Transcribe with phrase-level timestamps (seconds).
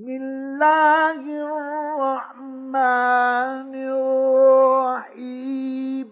[0.00, 1.20] بسم الله
[2.00, 3.72] الرحمن
[5.04, 6.08] الرحيم.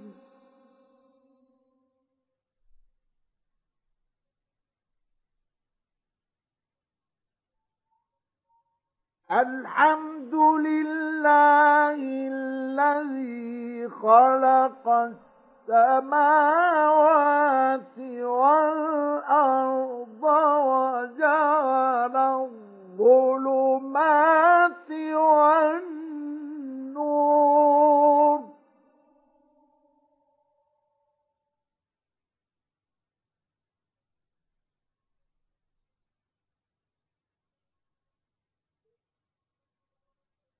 [9.30, 11.98] الحمد لله
[12.28, 14.88] الذي خلق
[15.68, 20.22] السماوات والأرض
[20.68, 22.16] وجعل
[22.98, 26.08] الظلمات والنور.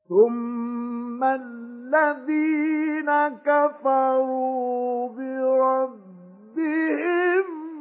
[0.09, 3.11] ثم الذين
[3.45, 6.29] كفروا بربهم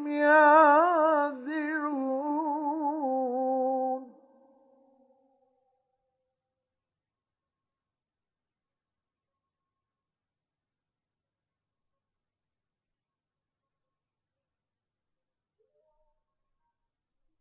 [0.08, 1.08] يعذرون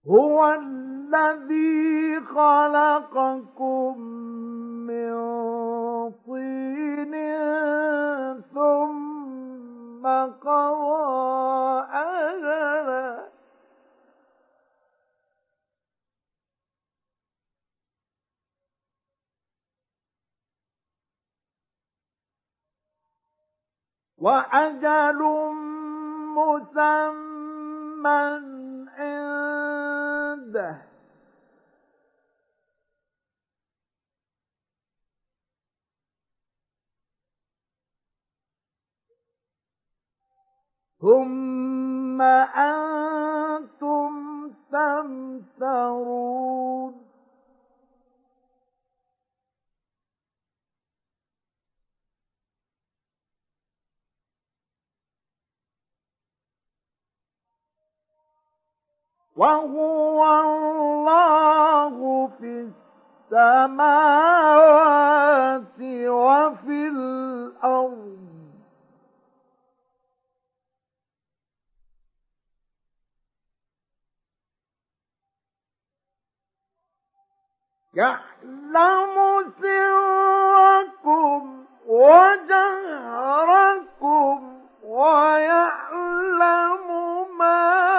[0.08, 3.98] هو الذي خلقكم
[4.86, 5.14] من
[6.26, 7.14] طين
[8.54, 10.06] ثم
[10.46, 13.26] قضى أجلا.
[24.18, 25.22] وأجل
[26.36, 27.16] مسمى
[30.56, 30.82] عنده
[41.00, 44.12] ثم أنتم
[44.72, 46.26] تمترون.
[59.36, 62.70] وهو الله في
[63.32, 68.16] السماوات وفي الأرض.
[77.94, 79.14] يعلم
[79.62, 82.66] سركم وجهركم
[84.84, 86.86] ويعلم
[87.38, 87.95] ما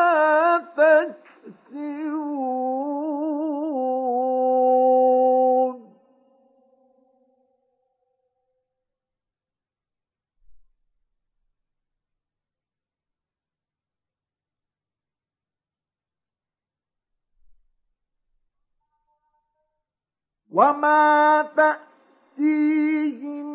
[20.57, 23.45] وما تأتيهم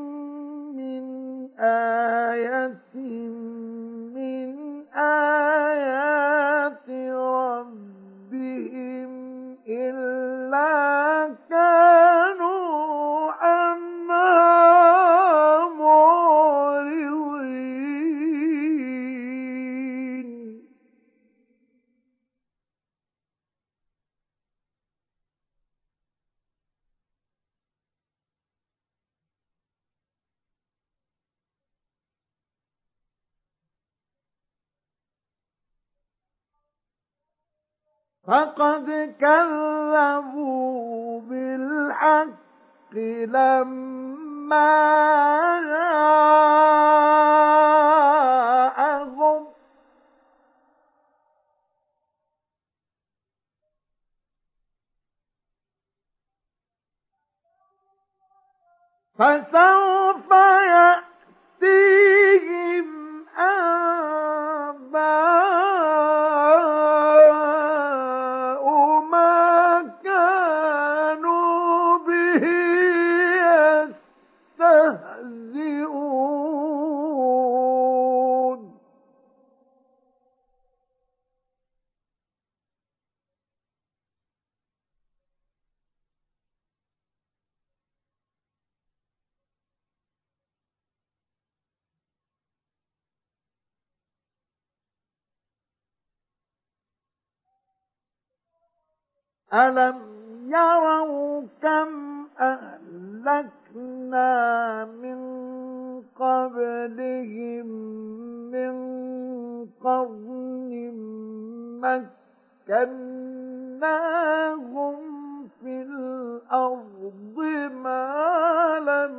[0.76, 1.04] من
[1.58, 2.78] آية
[4.14, 4.54] من
[4.94, 9.10] آيات ربهم
[9.68, 12.01] إلا كانوا
[38.32, 38.88] فقد
[39.20, 42.94] كذبوا بالحق
[43.28, 44.72] لما
[48.92, 49.47] جاءهم
[59.19, 60.31] فسوف
[61.60, 62.88] يأتيهم
[63.38, 65.03] أنباء
[99.54, 99.99] ألم
[100.47, 104.25] يروا كم أهلكنا
[104.84, 105.19] من
[106.16, 107.66] قبلهم
[108.53, 108.75] من
[109.84, 110.72] قرن
[112.69, 114.97] مكناهم
[115.60, 117.39] في الأرض
[117.84, 118.09] ما
[118.81, 119.15] لم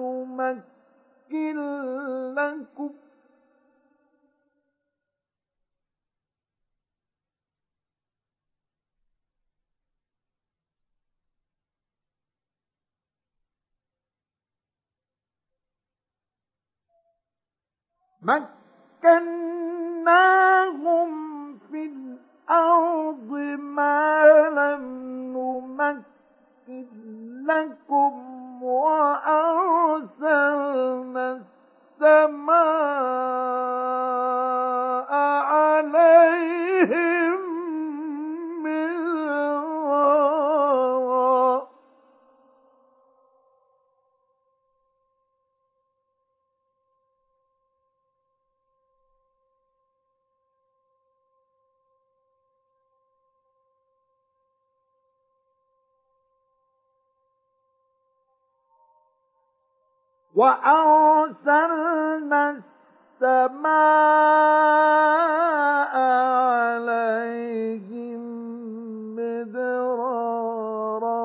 [0.00, 1.58] نمكن
[2.34, 2.90] لكم
[18.22, 20.10] مكناهم
[21.70, 24.24] في الأرض ما
[24.56, 25.00] لم
[26.70, 30.00] نمكن لكم وأرسلنا
[32.00, 32.60] السماء
[35.44, 37.40] عليهم
[60.40, 62.40] وأرسلنا
[63.20, 63.60] السماء
[66.56, 68.22] عليهم
[69.16, 71.20] مدرارا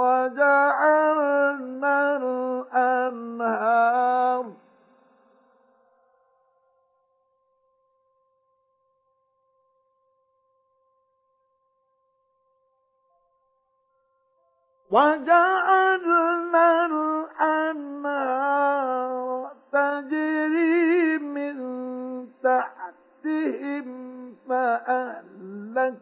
[0.00, 4.44] وجعلنا الأنهار
[14.90, 16.86] وجعلنا
[19.72, 21.56] تجري من
[22.42, 23.86] تحتهم
[24.48, 25.96] فأهلكناهم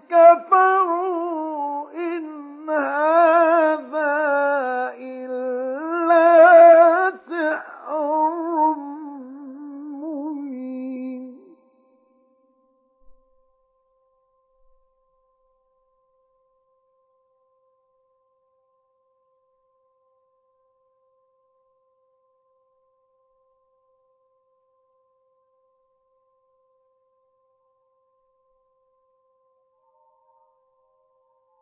[0.10, 4.16] كفروا إن هذا
[4.98, 6.26] إلا
[7.30, 8.75] سحر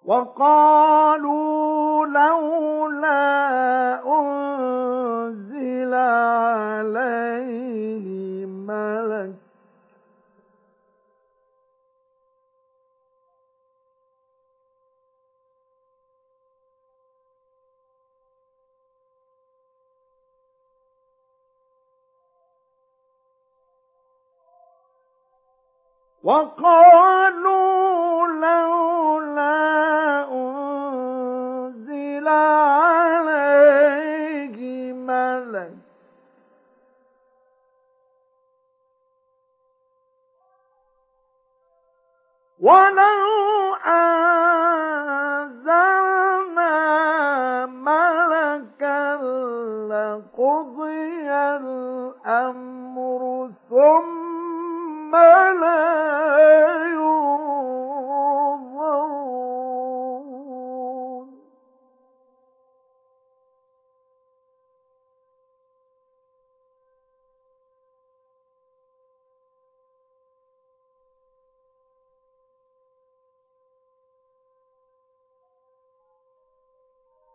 [0.05, 3.24] وقالوا لولا
[4.19, 5.93] أنزل
[6.74, 9.42] عليه ملك
[26.24, 29.53] وقالوا لولا
[30.32, 33.44] أنزل عليه
[34.94, 35.74] ملك.
[42.60, 43.24] ولو
[45.53, 49.15] أنزلنا ملكا
[49.92, 53.22] لقضي الأمر
[53.70, 54.23] ثم
[55.13, 56.83] لا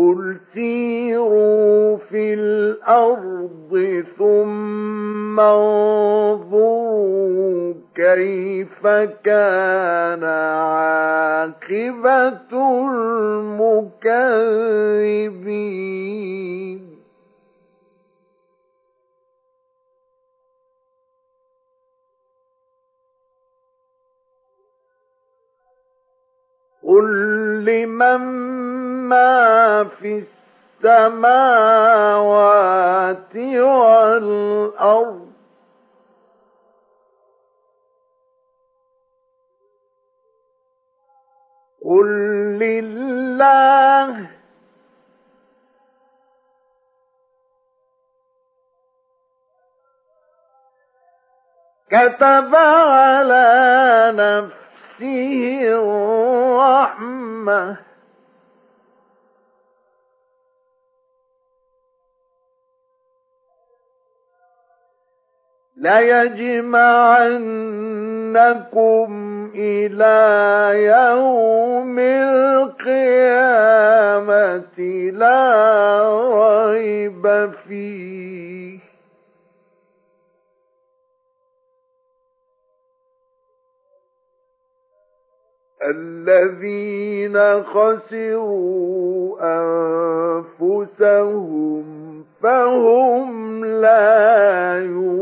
[0.00, 6.94] قل سيروا في الأرض ثم انظروا
[7.94, 8.86] كيف
[9.24, 11.50] كان عاقبة
[15.60, 16.89] المكذبين
[26.90, 27.08] قل
[27.64, 28.20] لمن
[29.08, 30.24] ما في
[30.82, 31.76] السماوات
[33.36, 35.30] والأرض
[41.84, 42.08] قل
[42.58, 44.30] لله
[51.90, 54.69] كتب على نفسه
[55.72, 57.00] الرحمة.
[65.80, 67.10] ليجمعنكم
[69.54, 70.16] إلى
[70.74, 73.20] يوم القيامة
[75.12, 75.50] لا
[76.34, 78.09] ريب فيه.
[85.96, 89.36] الذين خسروا
[90.60, 91.84] أنفسهم
[92.42, 95.20] فهم لا يؤمنون.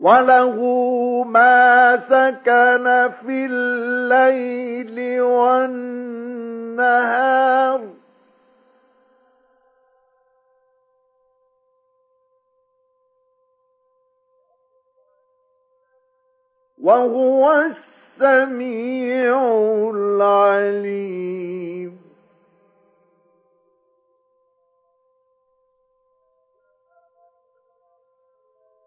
[0.00, 0.56] وله
[1.24, 6.60] ما سكن في الليل والنهار
[16.82, 17.52] وهو
[18.20, 19.36] السميع
[19.94, 21.30] العليم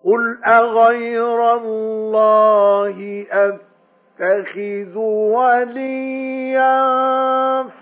[0.06, 6.84] قل أغير الله أتخذ وليا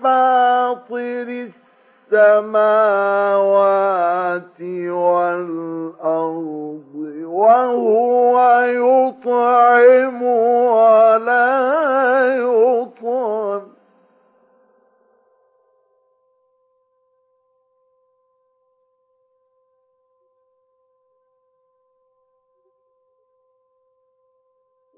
[0.02, 1.48] فاطر
[3.32, 11.56] السماوات والأرض وهو يطعم ولا
[12.36, 13.62] يطعم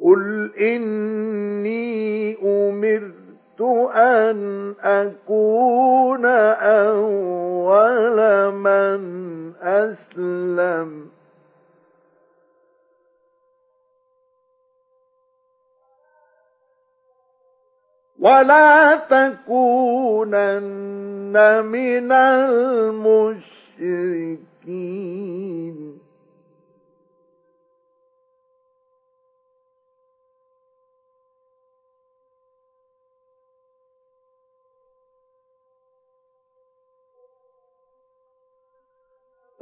[0.04, 3.60] قل إني أمرت
[3.94, 6.26] أن أكون
[6.60, 8.18] أول
[8.52, 9.00] من
[9.62, 11.08] أسلم
[18.18, 20.54] ولا تكونن
[21.64, 23.54] من المشركين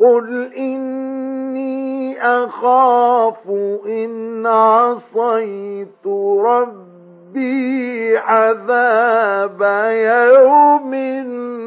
[0.02, 3.48] قل إني أخاف
[3.86, 6.06] إن عصيت
[6.38, 10.94] ربي عذاب يوم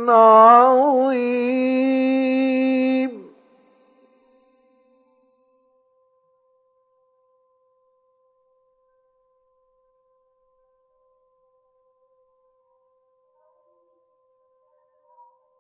[0.10, 1.56] عظيم.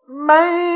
[0.10, 0.76] من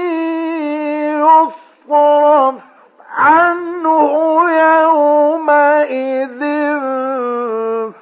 [3.10, 4.12] عنه
[4.52, 6.42] يومئذ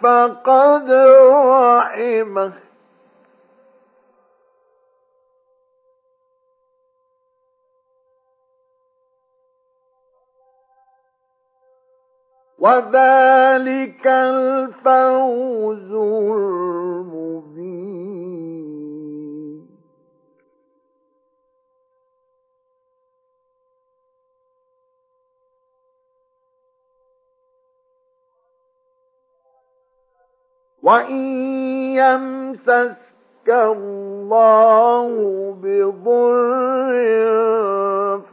[0.02, 2.54] فقد رحمه.
[12.60, 17.27] وذلك الفوز المبين.
[30.88, 31.22] وإن
[32.00, 32.96] يمسسك
[33.50, 35.08] الله
[35.64, 36.94] بضر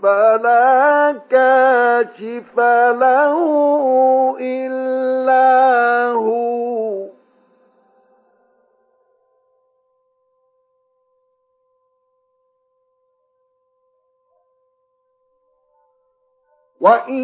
[0.02, 2.58] فلا كاشف
[3.00, 3.36] له
[4.40, 7.06] إلا هو
[16.80, 17.22] وإن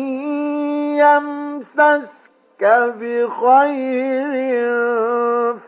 [0.98, 2.19] يمسسك
[3.00, 4.30] بخير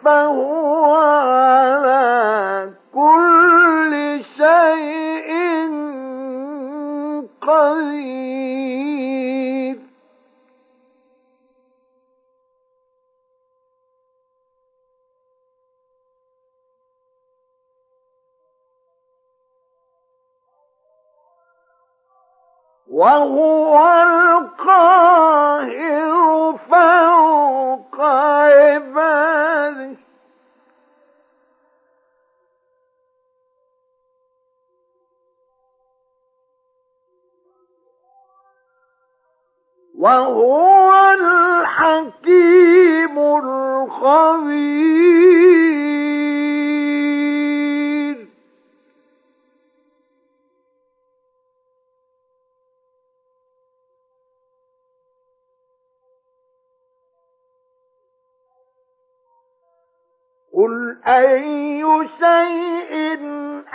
[0.05, 5.33] فهو على كل شيء
[7.43, 8.42] قدير
[23.03, 25.73] وهو القاهر
[26.71, 29.97] فوق عباده.
[39.99, 44.63] وهو الحكيم الخبير.
[60.53, 61.83] قل أي
[62.19, 63.21] شيء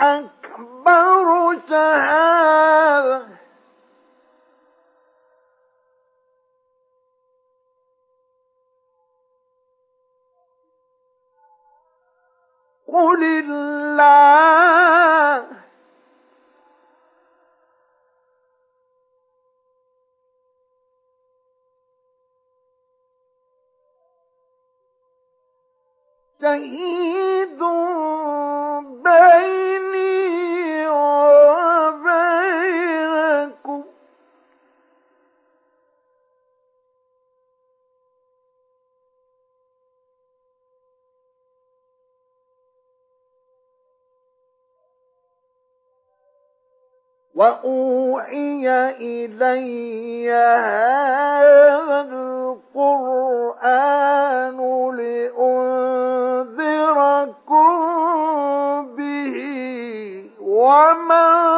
[0.00, 3.28] أكبر شهادة
[12.86, 15.46] قل الله
[26.40, 27.58] شهيد
[29.04, 31.57] بيني وبينكم
[47.38, 48.66] وأوحي
[49.00, 52.00] إلي هذا
[52.74, 53.78] القرآن
[54.98, 56.56] لأنذركم
[58.96, 59.36] به
[60.40, 61.57] ومن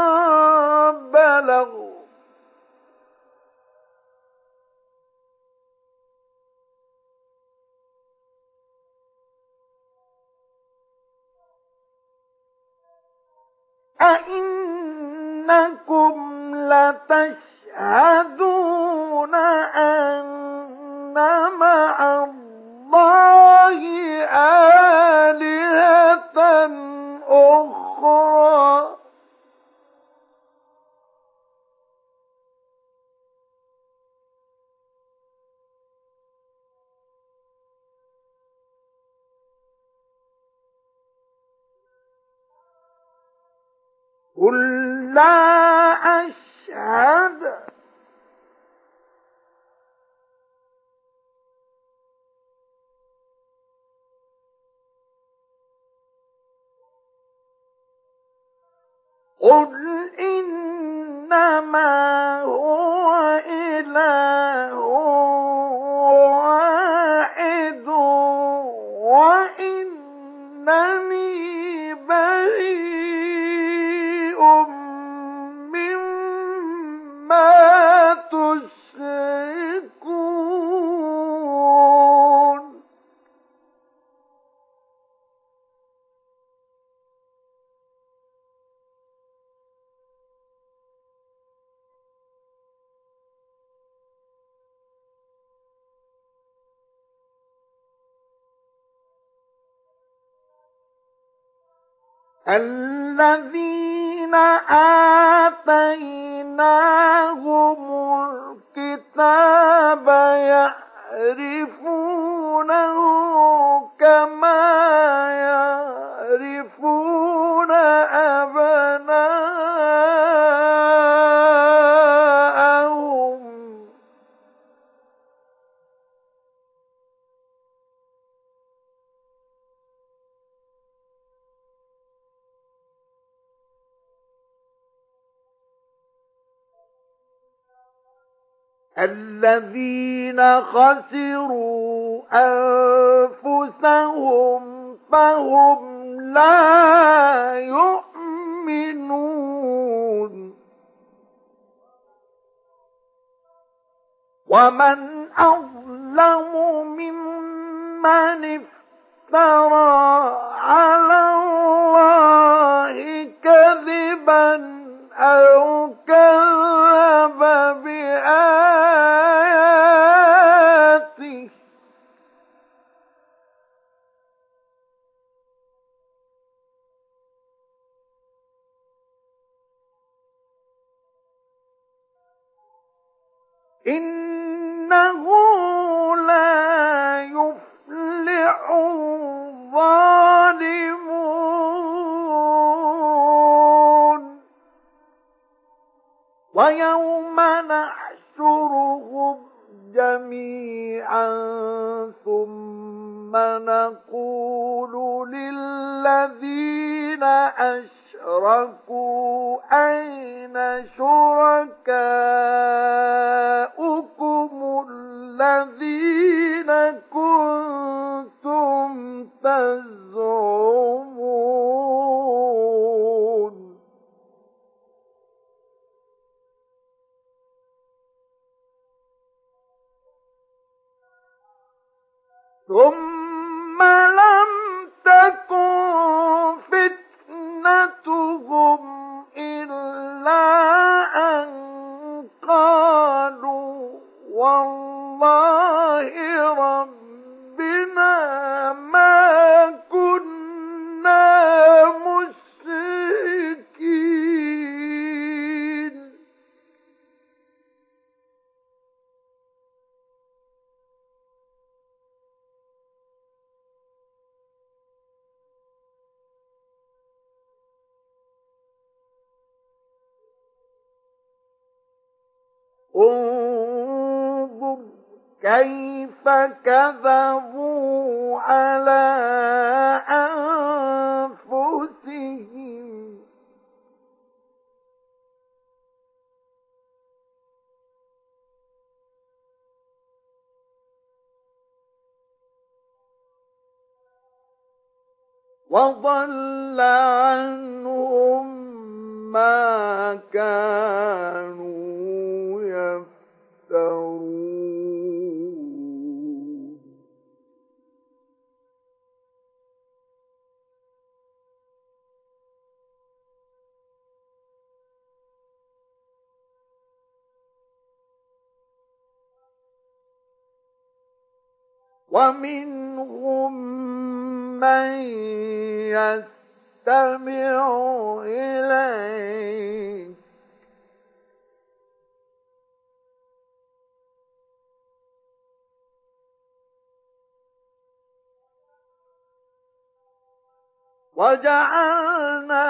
[341.20, 342.64] وجعلنا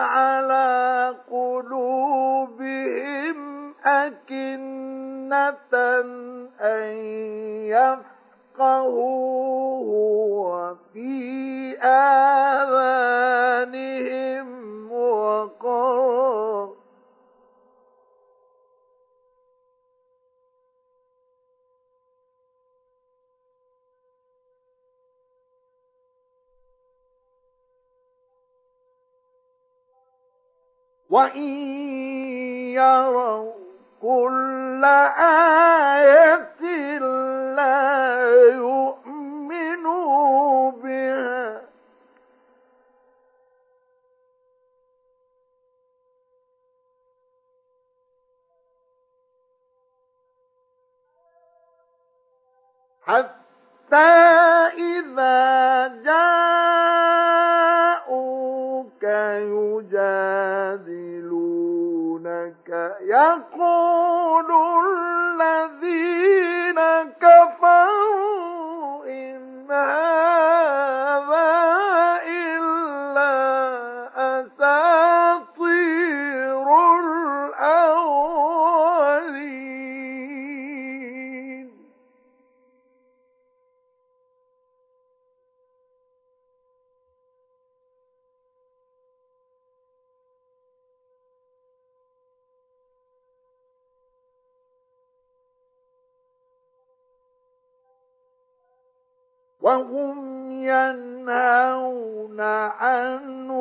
[0.00, 3.36] على قلوبهم
[3.86, 5.74] أكنة
[6.60, 6.96] أن
[7.66, 9.15] يفقهوا
[31.16, 31.50] وإن
[32.76, 33.52] يروا
[34.02, 36.60] كل آية
[37.56, 38.20] لا
[38.54, 40.00] يؤمنوا
[40.70, 41.62] بها
[53.02, 53.96] حتى
[54.76, 57.36] إذا جاءوك
[59.92, 61.05] يجادلون
[63.00, 64.46] يقول
[65.40, 66.80] الذين
[67.20, 70.55] كفروا إن هذا
[99.66, 103.60] وهم ينهون عنه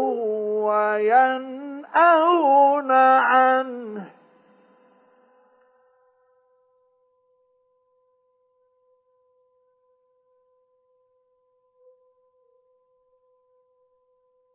[0.69, 4.05] وينأون عنه.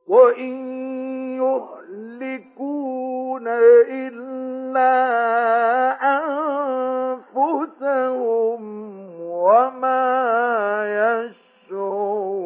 [0.09, 0.57] وإن
[1.39, 3.49] يهلكون
[3.89, 4.91] إلا
[7.43, 8.80] أنفسهم
[9.41, 10.05] وما
[11.01, 12.41] يشعرون.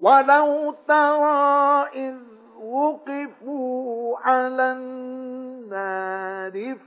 [0.00, 2.16] ولو ترى إذ
[2.62, 4.72] وقفوا على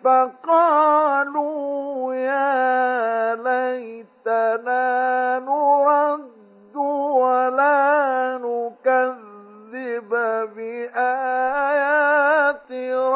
[0.04, 10.10] فقالوا يا ليتنا نرد ولا نكذب
[10.56, 11.72] بآيات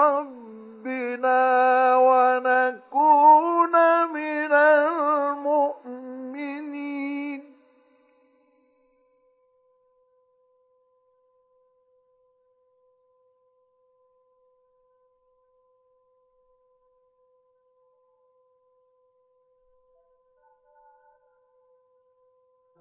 [0.06, 1.42] ربنا
[1.98, 3.74] ونكون
[4.14, 5.45] من المؤمنين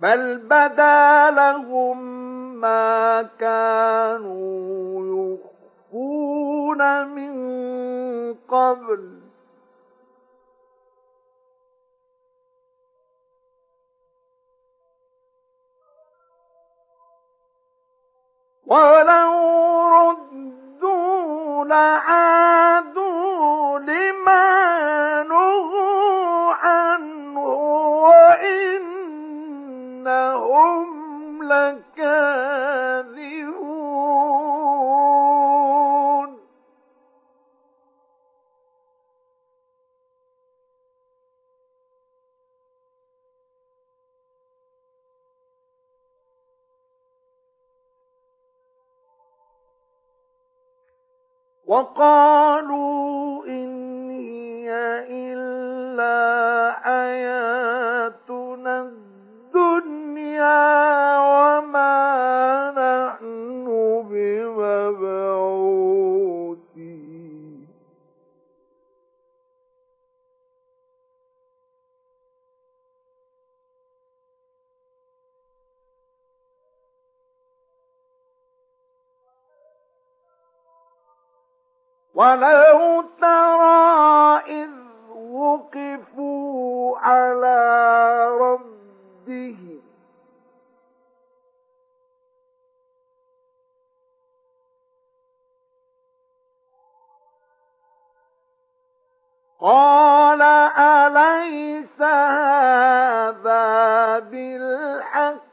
[0.05, 1.99] بل بدا لهم
[2.61, 5.39] ما كانوا
[5.93, 7.35] يخفون من
[8.49, 9.21] قبل
[18.67, 19.33] ولو
[19.89, 22.99] ردوا لعادوا
[23.79, 27.05] لما نهوا عنه
[31.43, 32.15] لكاذبون.
[51.67, 54.71] وقالوا إن هي
[55.09, 57.94] إلا حياتنا
[61.21, 61.95] وما
[62.71, 63.45] نحن
[82.15, 84.71] ولو ترى إذ
[85.33, 87.59] وقفوا على
[88.41, 89.84] ربهم
[99.65, 100.43] قال
[100.77, 103.65] أليس هذا
[104.19, 105.45] بالحق؟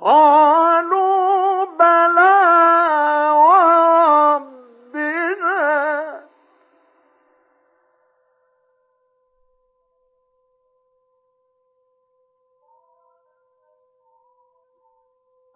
[0.00, 2.32] قالوا بلى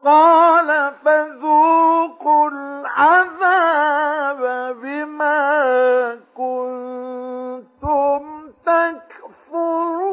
[0.06, 4.40] قال فذوقوا العذاب
[4.82, 8.22] بما كنتم
[8.66, 10.06] تكفرون.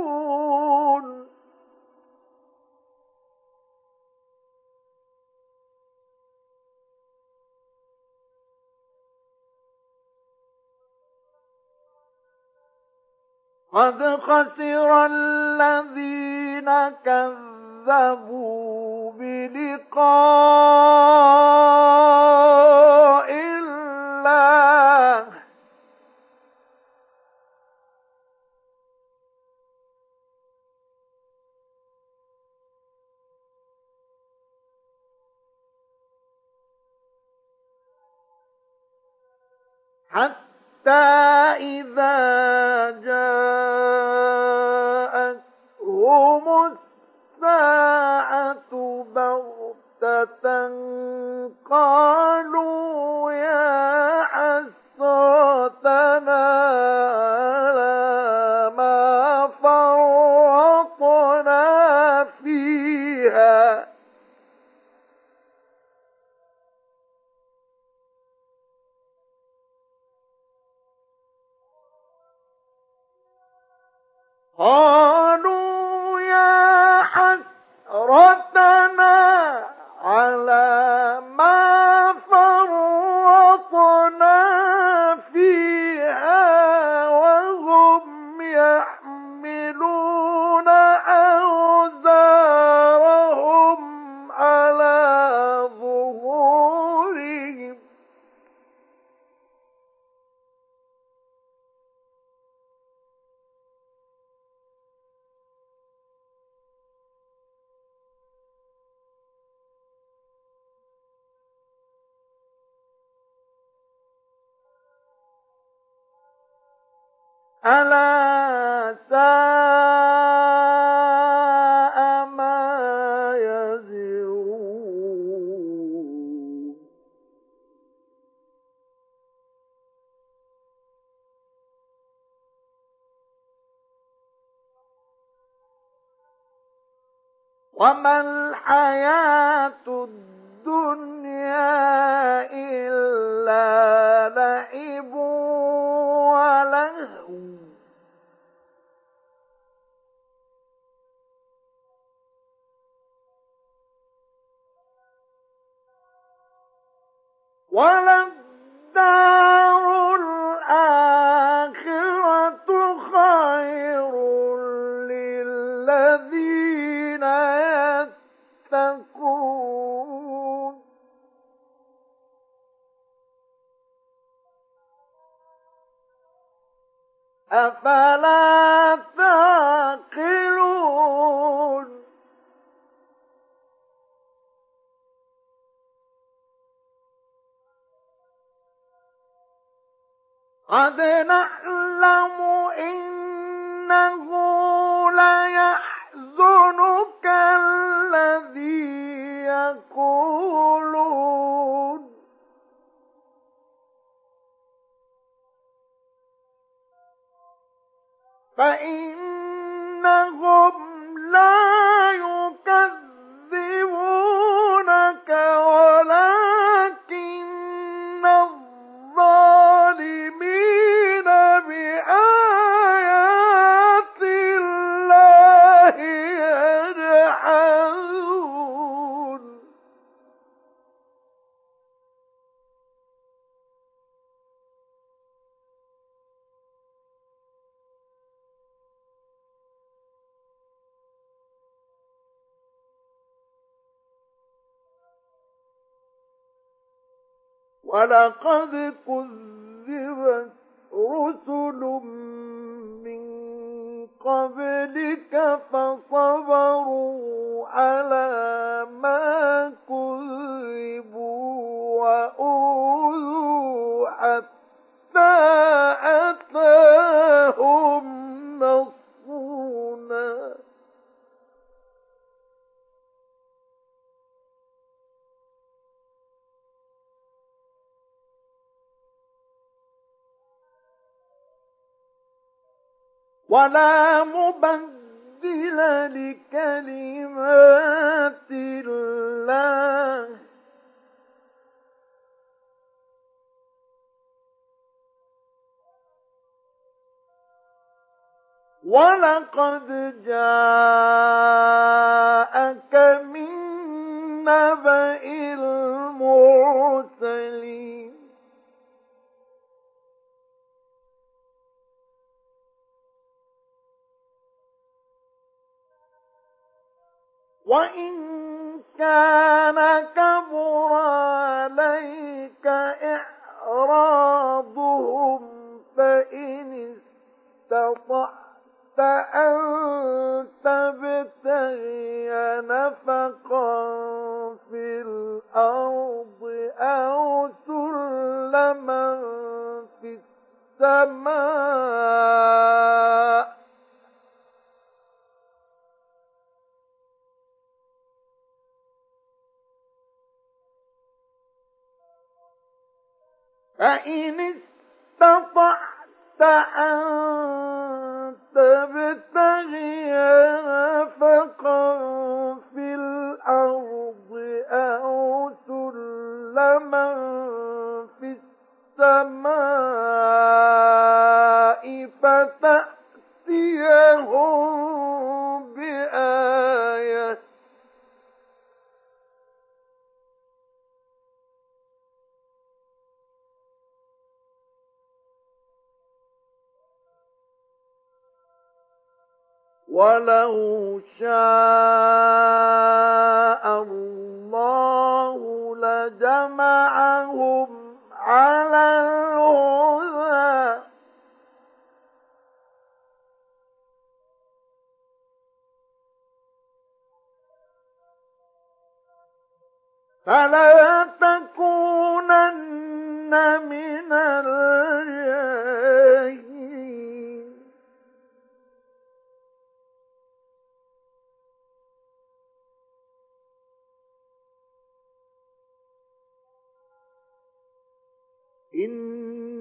[13.73, 16.69] قد خسر الذين
[17.05, 18.82] كذبوا
[19.17, 20.03] بلقاء
[23.31, 23.93] الله.
[40.09, 40.91] حتى
[41.57, 42.15] إذا
[43.01, 43.83] جاءتهم
[49.15, 50.69] بغتة
[51.69, 53.92] قالوا يا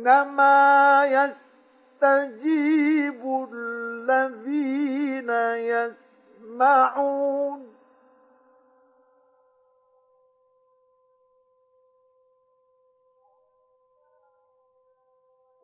[0.03, 1.05] إنما
[2.03, 5.31] يستجيب الذين
[6.43, 7.72] يسمعون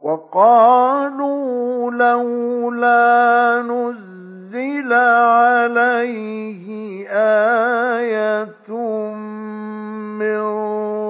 [0.01, 6.67] وقالوا لولا نزل عليه
[7.09, 8.69] آية
[10.19, 10.41] من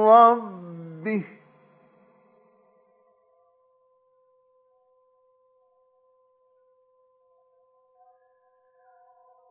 [0.07, 0.46] رب
[1.07, 1.23] به.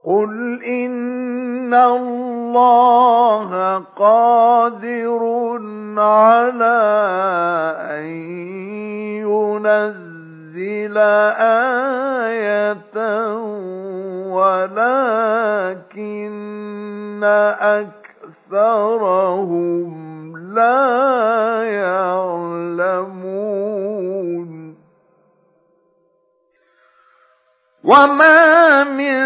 [0.05, 5.23] قل إن الله قادر
[5.99, 6.83] على
[7.91, 8.07] أن
[9.27, 10.99] ينزل
[11.39, 12.97] آية
[14.37, 16.27] ولكن
[18.47, 20.16] أكثرهم
[20.57, 23.07] لا يعلمون.
[27.85, 29.17] وما من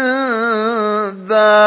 [1.27, 1.61] دابة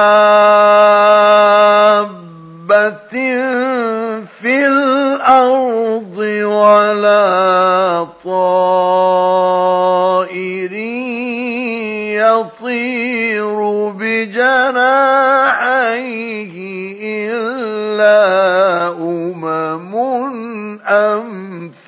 [4.40, 9.44] في الأرض ولا طائر
[12.14, 13.58] يطير
[13.88, 15.13] بجناحيه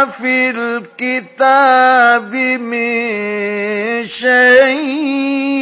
[0.05, 5.53] في الكتاب من شيء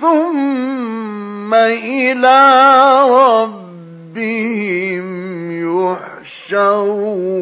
[0.00, 2.40] ثم إلى
[3.10, 5.06] ربهم
[6.50, 7.40] يحشرون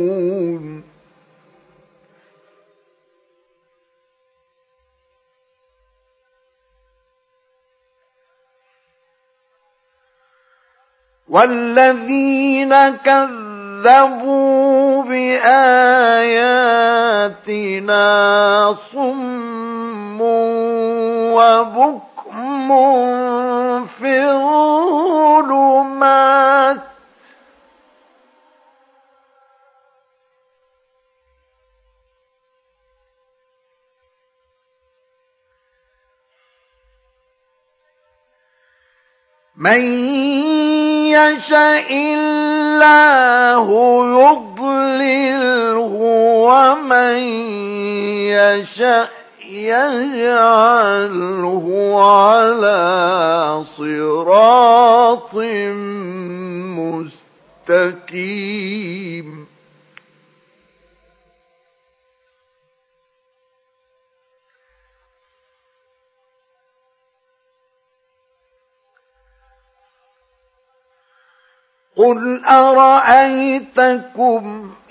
[11.29, 14.49] والذين كذبوا
[15.03, 16.39] بآياتنا
[18.93, 20.21] صم
[21.31, 22.08] وبكم
[23.85, 25.89] في الظلمات
[39.57, 39.83] من
[41.11, 43.67] يشاء الله
[44.23, 45.93] يضلله
[46.47, 47.19] ومن
[48.31, 51.17] يشاء يجعله
[52.01, 55.35] على صراط
[57.69, 59.47] مستقيم.
[71.99, 73.95] قل أرأيتكم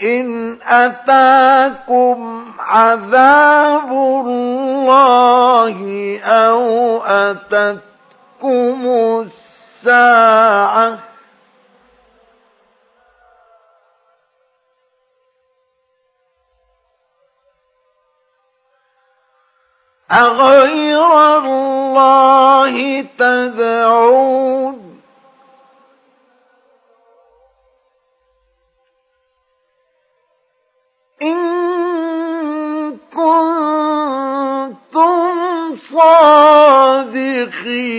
[0.04, 5.78] إن أتاكم عذاب الله
[6.24, 8.82] أو أتتكم
[9.26, 11.00] الساعة
[20.12, 24.77] أغير الله تدعون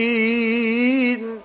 [0.09, 1.43] الصادقين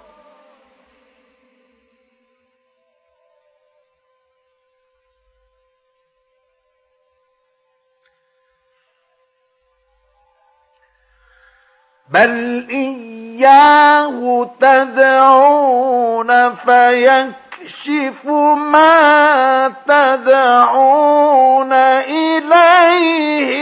[12.09, 18.25] بل إياه تدعون فيكشف
[18.55, 23.53] ما تدعون إليه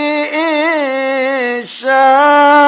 [1.82, 2.62] يشاء.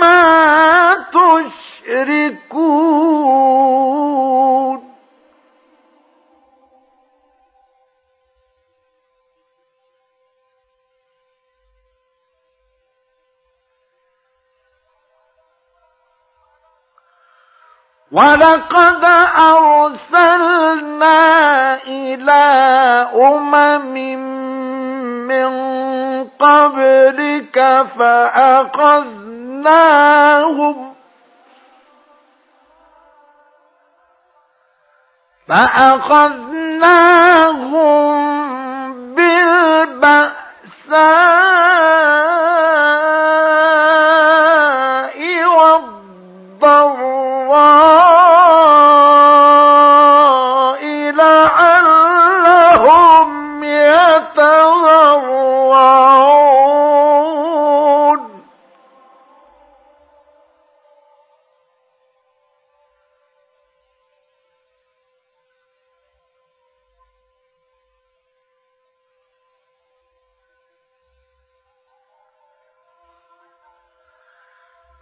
[0.00, 0.94] ما
[1.84, 2.46] تشركون.
[18.16, 19.04] ولقد
[19.36, 21.14] أرسلنا
[21.84, 22.44] إلى
[23.14, 23.94] أمم
[25.28, 25.50] من
[26.40, 29.16] قبلك فأخذناهم
[35.48, 36.56] فأخذناهم
[39.14, 40.36] بالبأساء
[45.56, 47.16] والضراء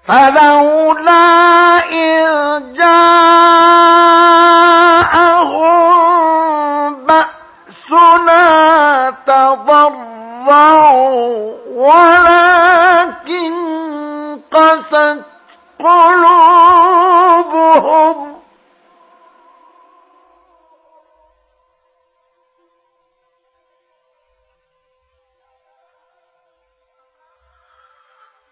[0.09, 2.29] فلولا إذ
[2.77, 3.25] جاءهم
[7.07, 8.45] بأسنا
[9.27, 10.75] تضرعوا
[11.75, 13.55] ولكن
[14.53, 15.23] قست
[15.79, 16.45] قلوبهم.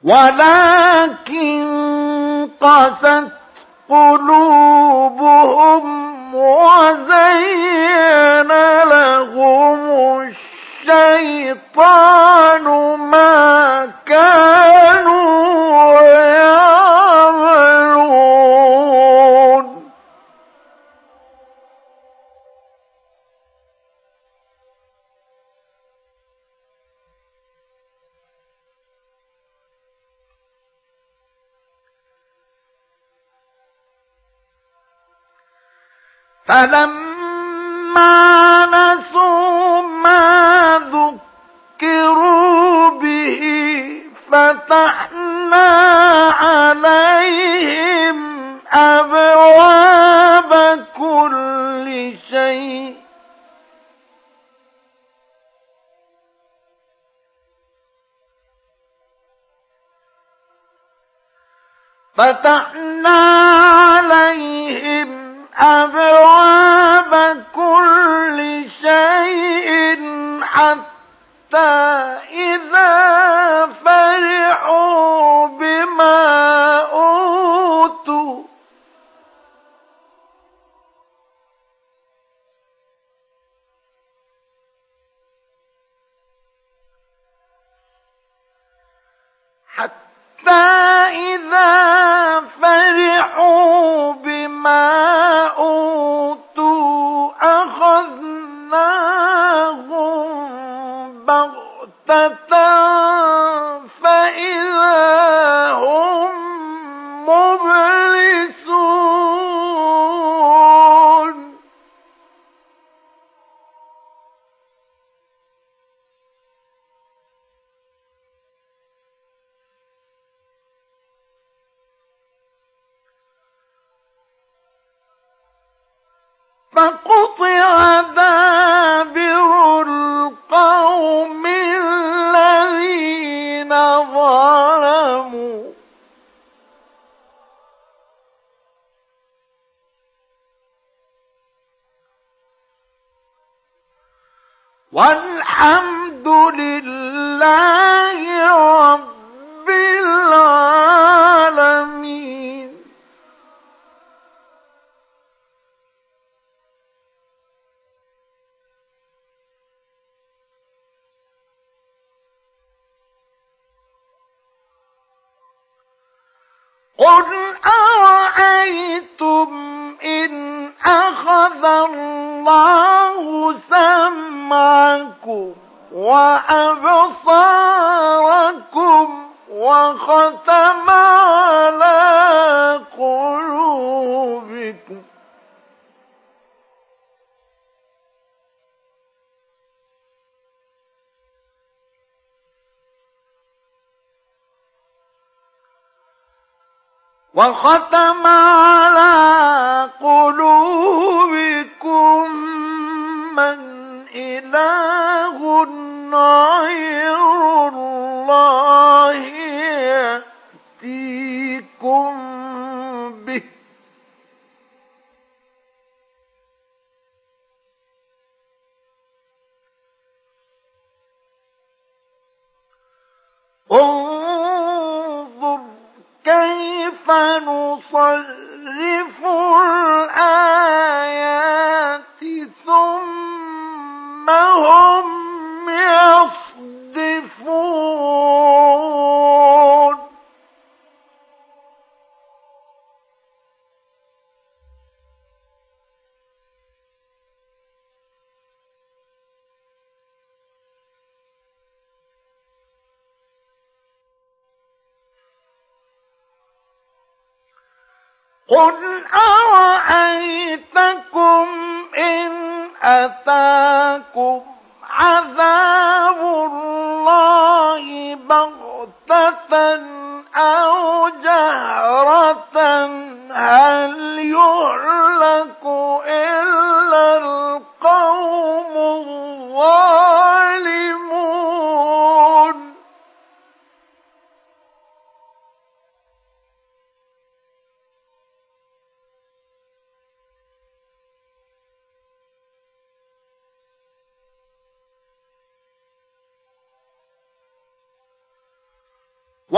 [0.04, 0.61] ولا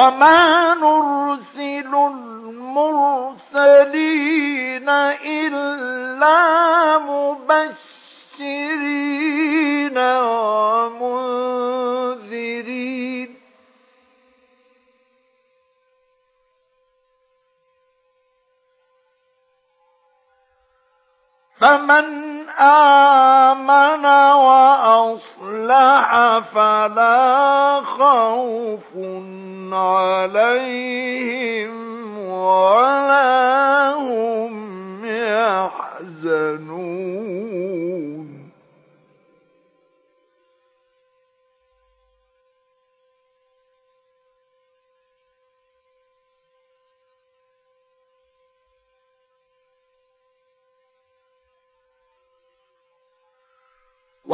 [0.04, 1.94] وما نرسل
[3.04, 3.64] المرسلين
[5.24, 6.38] إلا
[6.98, 7.78] مبشرين
[10.78, 11.44] ومنذرين
[21.60, 22.06] فمن
[22.60, 24.04] آمن
[24.44, 27.23] وأصلح فلا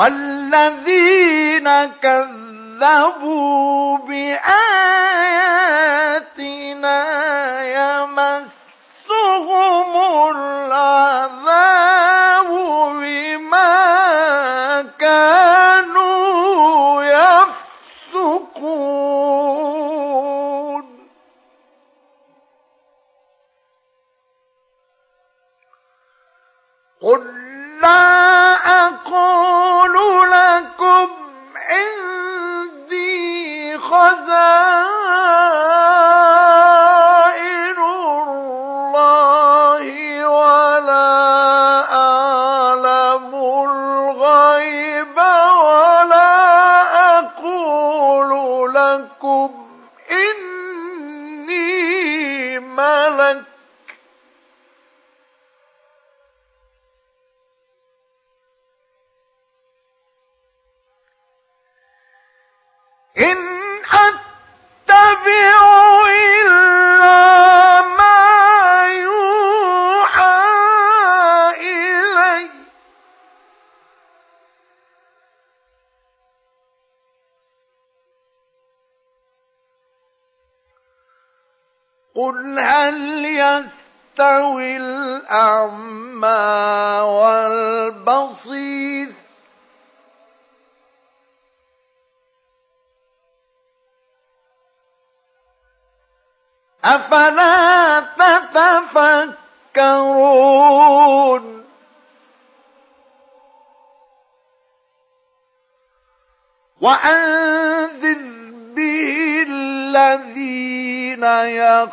[0.01, 1.69] والذين
[2.03, 3.90] كذبوا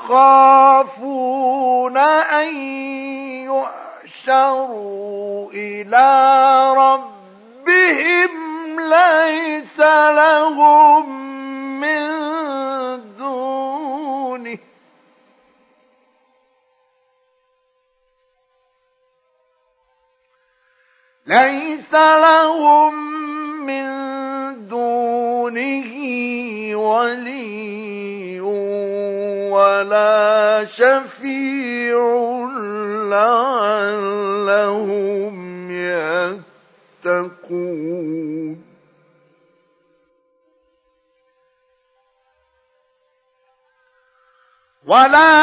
[0.09, 0.56] يخافون
[44.87, 45.36] ولا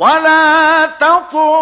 [0.00, 1.59] ولا تطرد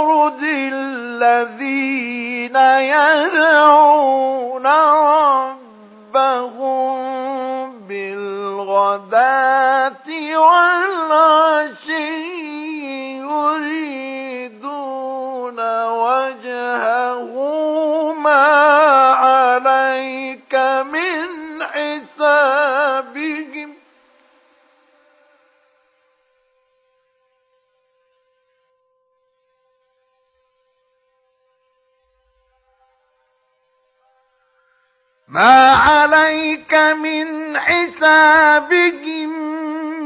[35.38, 39.30] ما عليك من حسابهم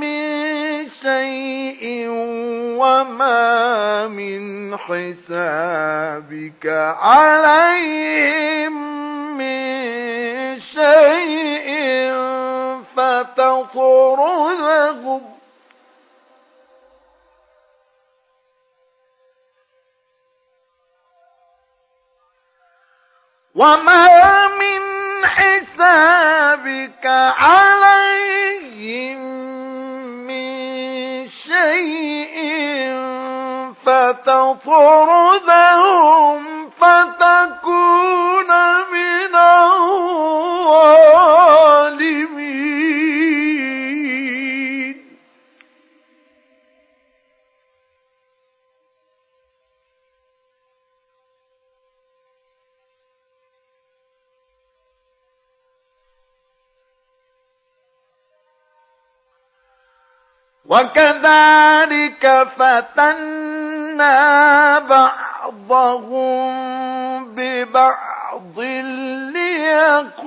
[0.01, 2.07] من شيء
[2.79, 6.67] وما من حسابك
[7.01, 8.73] عليهم
[9.39, 11.73] من شيء
[12.97, 14.13] فتطردهم.
[23.55, 27.07] وما من حسابك
[27.39, 29.21] عليهم
[30.27, 32.37] من شيء
[35.33, 36.52] فتطردهم
[60.73, 62.25] وكذلك
[62.59, 64.19] فتنا
[64.79, 66.53] بعضهم
[67.35, 68.59] ببعض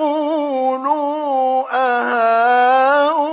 [0.05, 3.25] ليقولوا أهؤلاء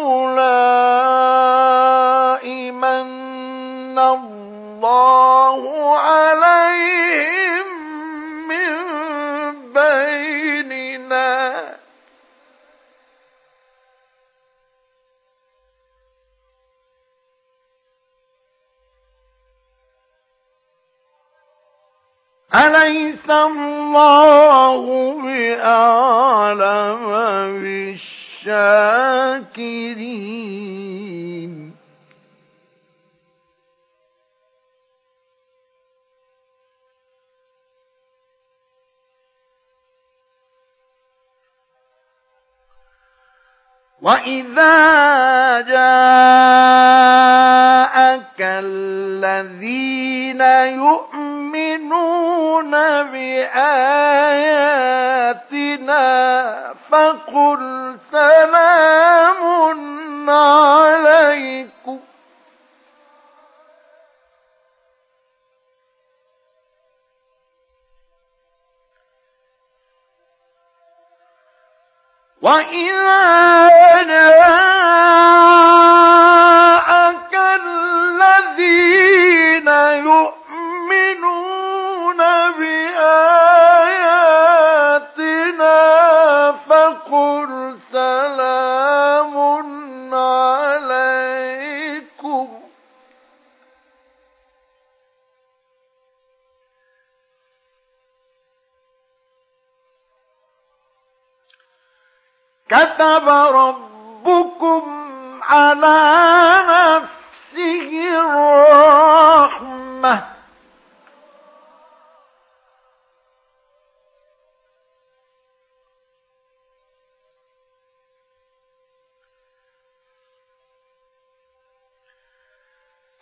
[22.55, 24.83] أليس الله
[25.23, 27.07] بأعلم
[27.63, 28.93] بالشاكرين؟
[44.03, 44.75] وإذا
[45.61, 45.81] جاءك
[48.41, 50.41] الذين
[50.83, 52.71] يؤمنون
[53.13, 53.63] بآياتنا
[56.91, 59.41] فقل سلام
[60.31, 61.99] عليكم
[72.43, 73.73] وإذا
[102.73, 104.83] كتب ربكم
[105.43, 105.99] على
[106.69, 109.53] نفسه الرحمة.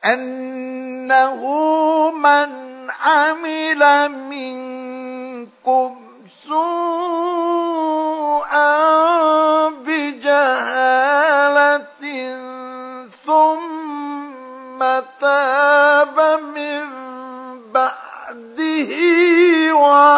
[0.05, 1.41] أنه
[2.11, 2.51] من
[2.91, 5.97] عمل منكم
[6.49, 7.61] سوءا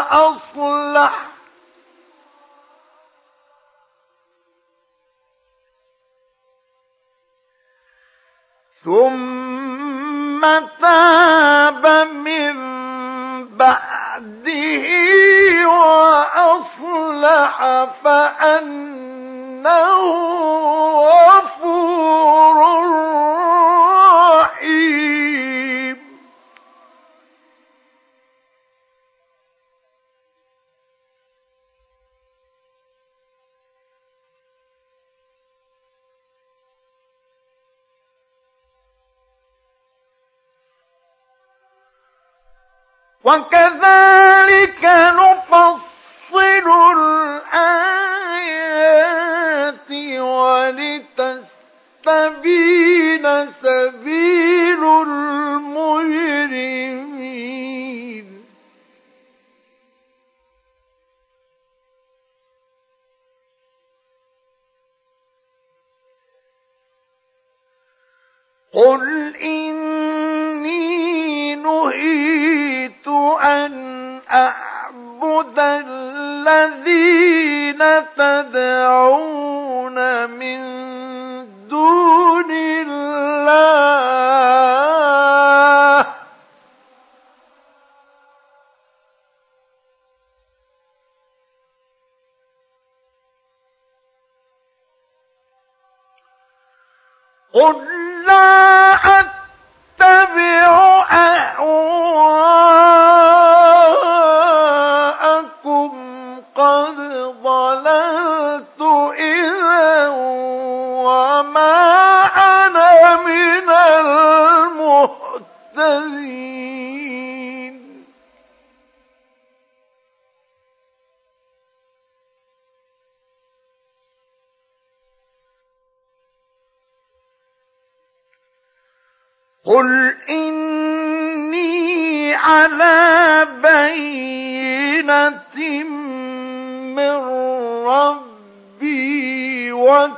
[0.03, 1.15] وأصلح
[8.85, 10.41] ثم
[10.81, 12.57] تاب من
[13.57, 14.85] بعده
[15.69, 17.57] وأصلح
[18.05, 19.73] فأنه
[21.03, 22.57] غفور
[43.25, 46.67] وكذلك نفصل
[46.99, 48.11] الآيات
[50.21, 51.55] ولتستبين
[53.63, 56.33] سبيل المجرمين.
[68.75, 70.83] قل إني
[71.57, 72.22] نهيت
[73.43, 73.73] أن
[74.31, 77.03] أعبد الذين
[78.17, 79.99] تدعون
[80.31, 80.63] من
[81.69, 83.13] دون الله.
[97.55, 97.77] قل
[98.27, 100.73] لا أتبع
[101.11, 101.53] أهواءكم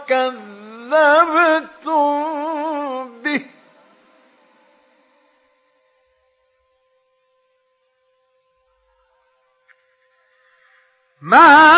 [0.05, 1.93] وكذبتم
[3.23, 3.47] به.
[11.21, 11.74] ما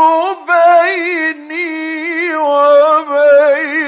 [0.47, 3.87] بيني وبينكم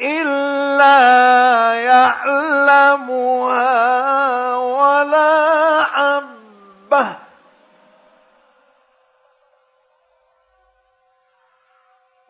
[0.00, 1.04] إلا
[1.74, 3.66] يعلمها
[4.56, 7.25] ولا حبة.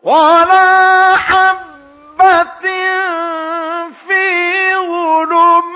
[0.06, 2.66] ولا حبة
[4.08, 4.24] في
[4.76, 5.75] ظلمات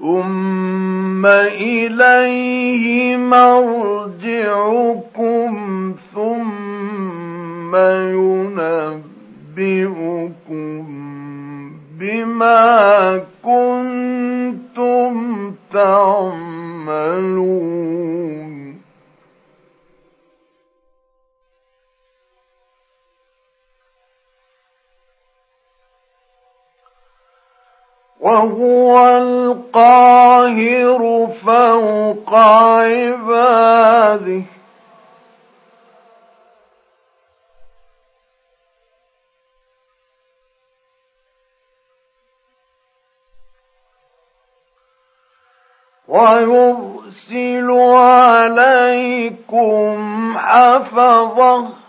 [0.00, 4.30] ثم إليه مرجعكم
[6.14, 7.76] ثم
[9.56, 10.10] ينبئكم
[12.00, 15.14] بما كنتم
[15.72, 16.70] تعملون.
[28.20, 31.00] وهو القاهر
[31.44, 34.42] فوق عباده.
[46.08, 47.70] ويرسل
[48.50, 49.98] عليكم
[50.38, 51.79] حفظه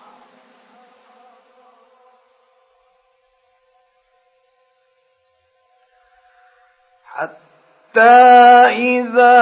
[7.97, 9.37] إذا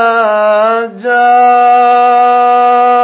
[1.03, 2.98] جاء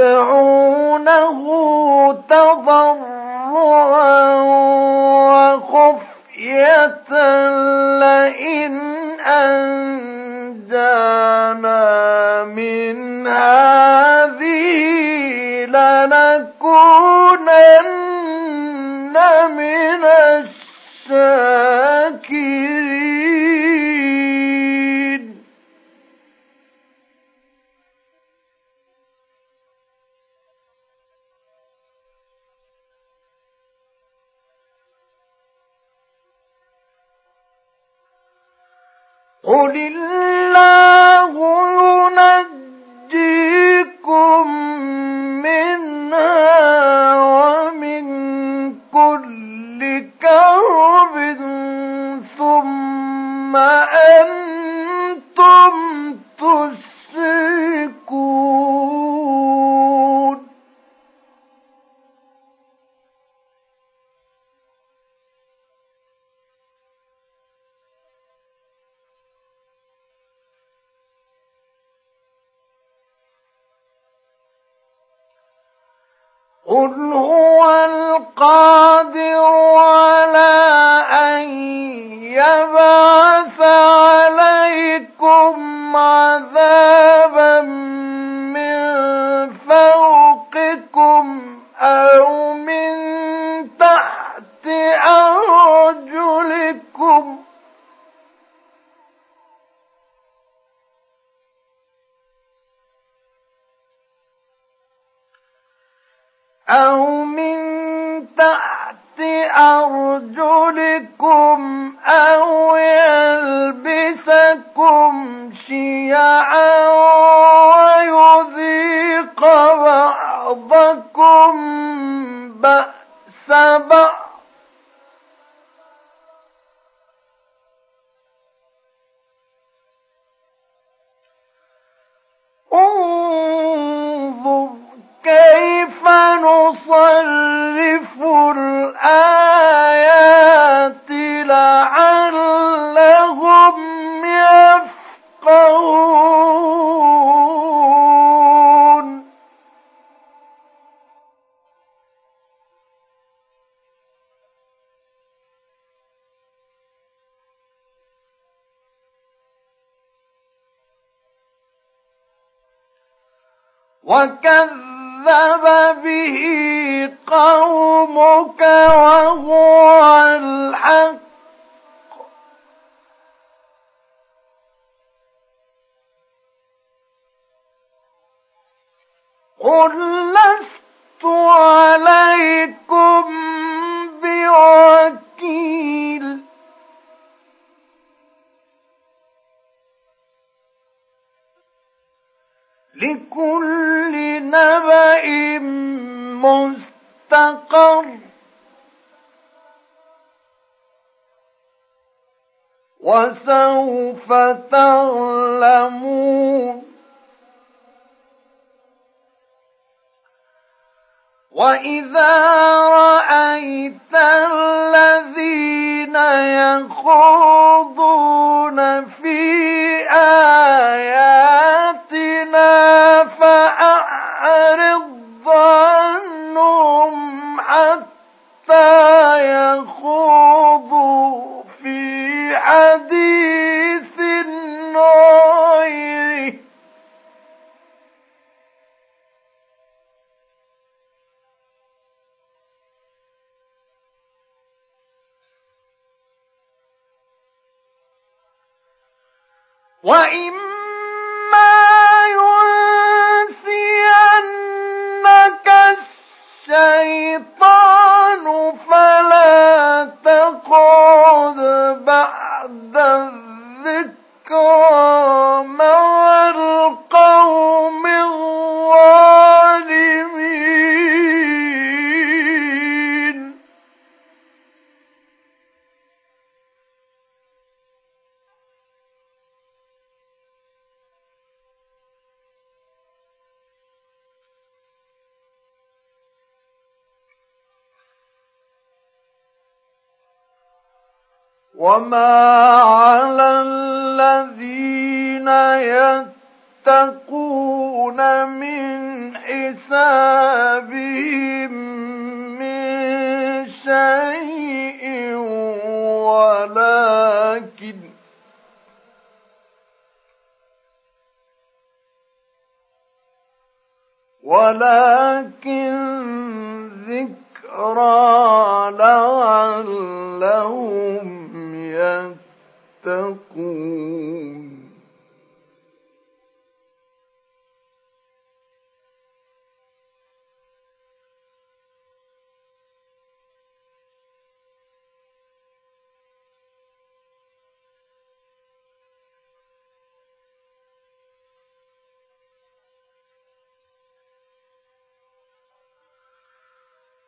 [0.00, 0.39] تدعونه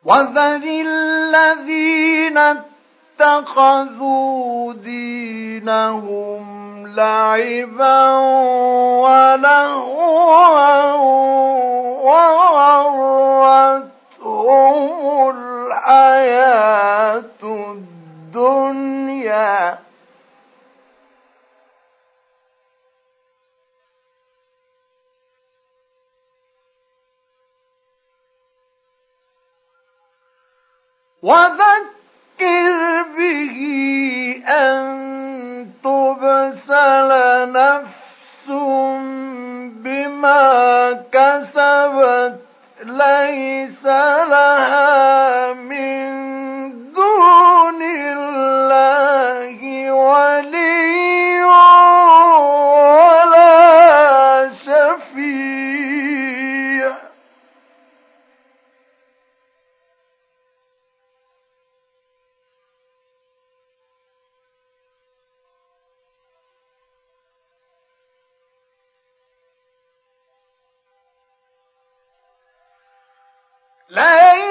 [0.05, 0.72] وذر
[73.90, 74.43] لا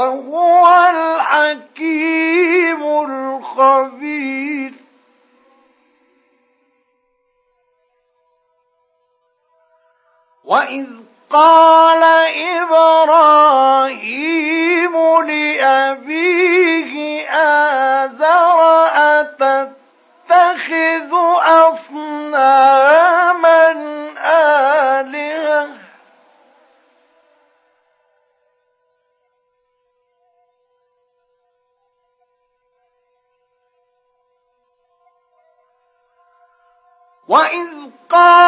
[0.00, 4.72] وهو الحكيم الخبير.
[10.44, 10.86] وإذ
[11.30, 12.02] قال
[12.62, 14.00] إبراهيم
[15.26, 16.94] لأبيه
[17.28, 17.79] آه
[37.30, 38.39] وإذ قال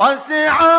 [0.00, 0.77] وسع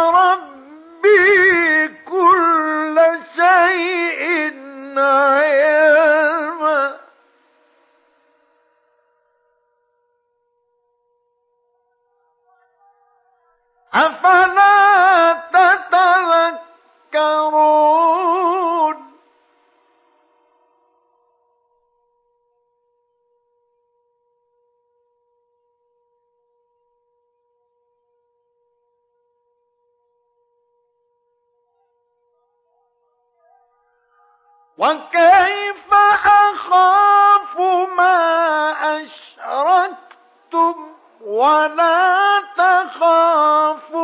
[34.79, 35.93] وكيف
[36.25, 37.57] أخاف
[37.97, 40.75] ما أشركتم
[41.21, 44.01] ولا تخافون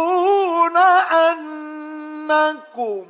[2.28, 3.06] أنكم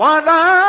[0.00, 0.59] ولا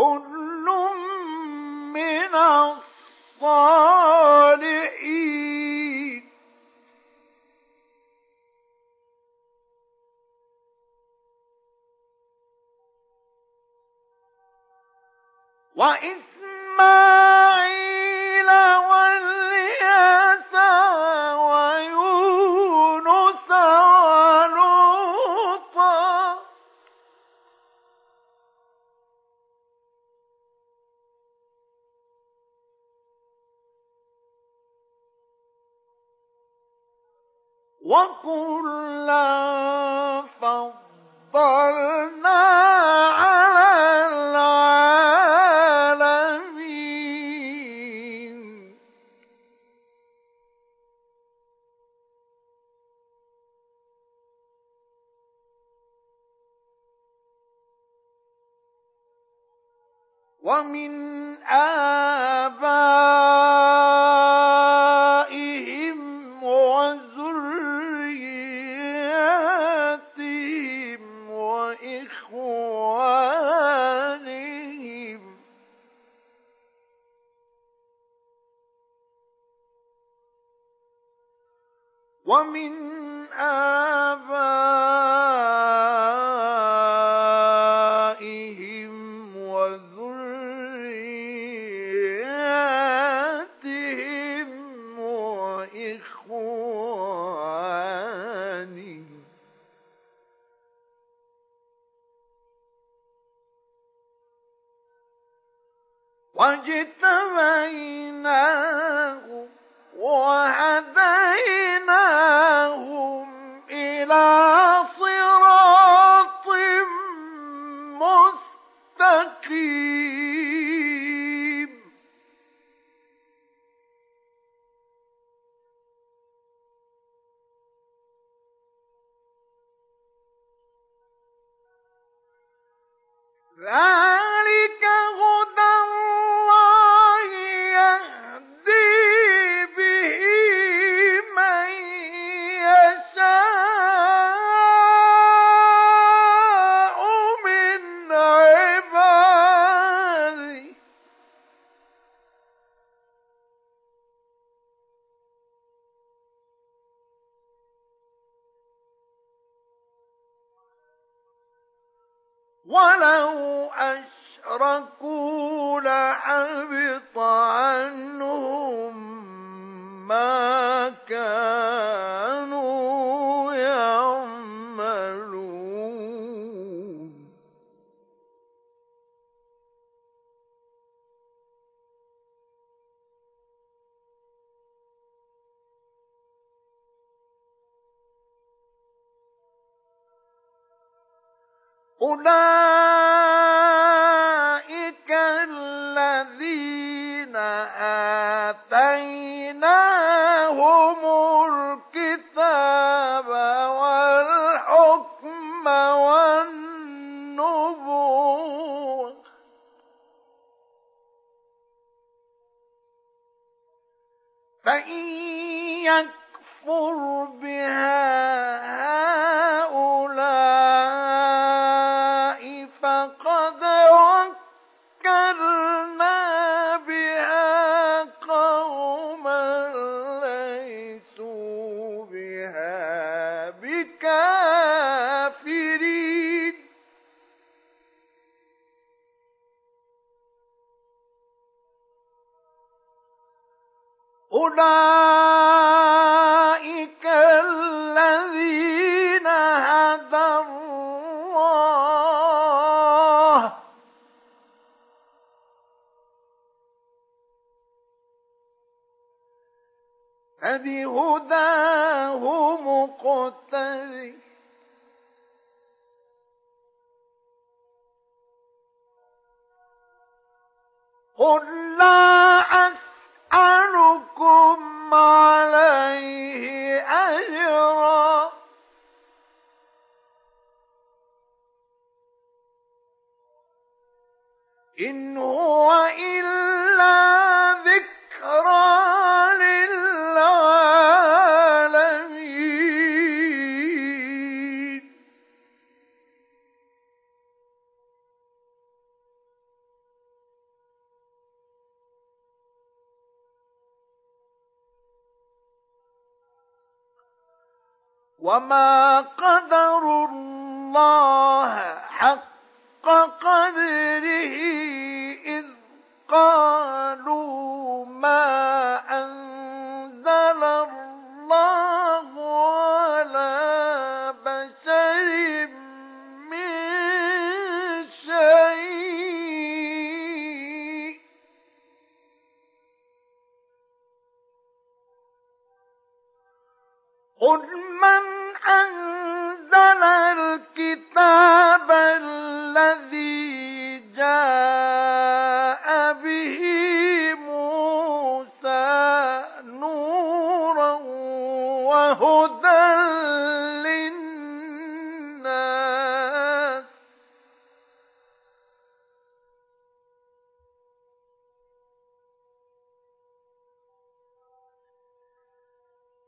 [0.00, 0.66] كل
[1.92, 2.34] من
[3.40, 3.90] الصالحين.
[15.76, 16.29] وإسماعيل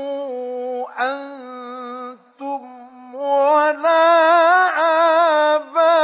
[0.99, 1.51] أن
[3.22, 4.06] ولا
[5.56, 5.95] آباؤكم.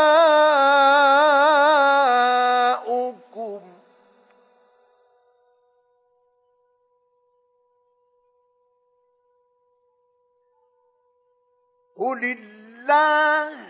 [11.97, 13.67] قل الله.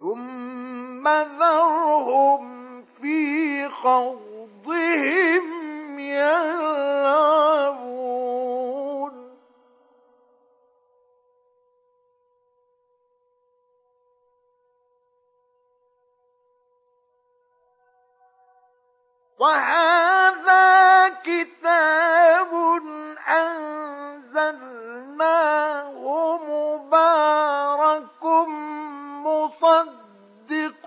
[0.00, 2.44] ثم ذرهم
[2.82, 5.51] في خوضهم
[6.12, 7.72] يلعبون.
[19.38, 22.52] وهذا كتاب
[23.28, 24.82] أنزلناه
[26.48, 28.24] مبارك
[29.26, 30.86] مصدق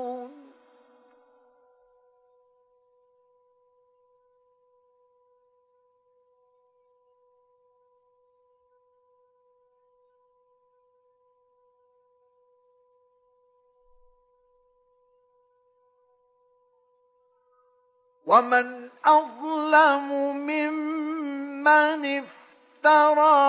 [18.31, 23.41] ومن أظلم ممن افترى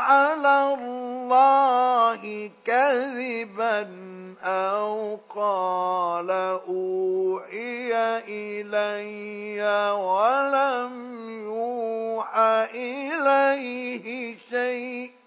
[0.00, 3.88] على الله كذبا
[4.42, 6.30] أو قال
[6.68, 7.92] أوحي
[8.28, 9.62] إلي
[9.92, 10.94] ولم
[11.44, 15.19] يوحى إليه شيء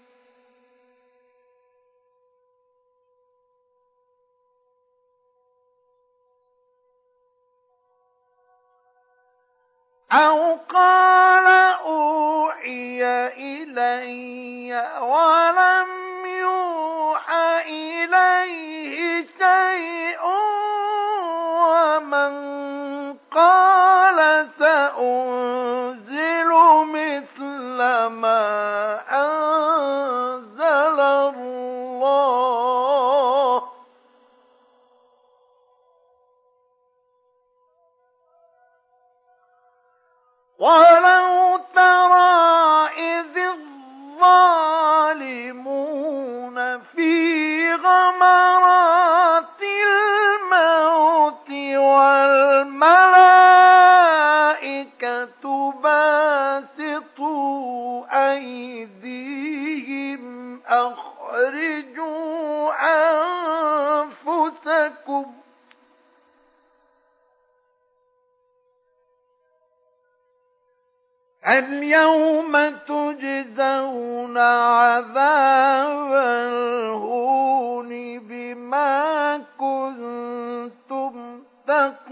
[10.13, 11.47] أو قال
[11.85, 13.03] أوحي
[13.37, 15.87] إلي ولم
[16.25, 20.19] يوحى إليه شيء
[21.65, 22.33] ومن
[23.31, 26.49] قال سأنزل
[26.93, 27.77] مثل
[28.07, 29.01] ما
[40.63, 43.35] ولو ترى إذ
[45.13, 51.49] الظالمون في غمرات الموت
[54.23, 55.43] والملائكة
[56.63, 57.43] باسطوا
[58.31, 58.92] أيديهم
[71.47, 72.53] اليوم
[72.87, 77.89] تجزون عذاب الهون
[78.19, 82.02] بما كنتم تقولون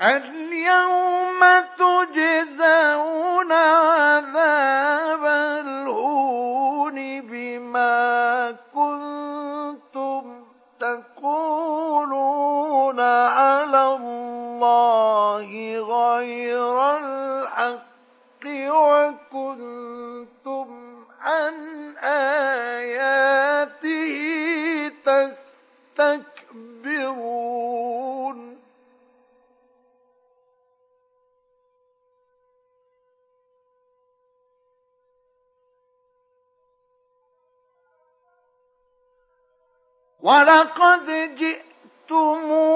[0.00, 1.40] اليوم
[1.78, 5.24] تجزون عذاب
[5.64, 10.44] الهون بما كنتم
[10.80, 12.20] تقولون
[13.00, 15.48] على الله
[15.80, 18.44] غير الحق
[19.26, 20.66] وكنتم
[21.20, 21.54] عن
[21.96, 22.55] آياته
[40.26, 41.06] ولقد
[41.38, 42.66] جئتمونا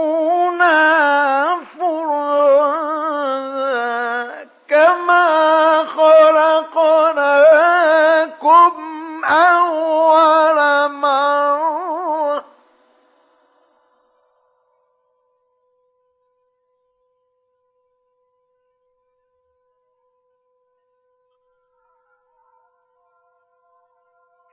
[1.79, 3.11] فرادا
[4.69, 5.85] كما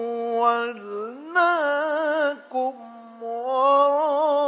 [3.23, 4.46] وراء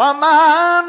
[0.00, 0.80] وما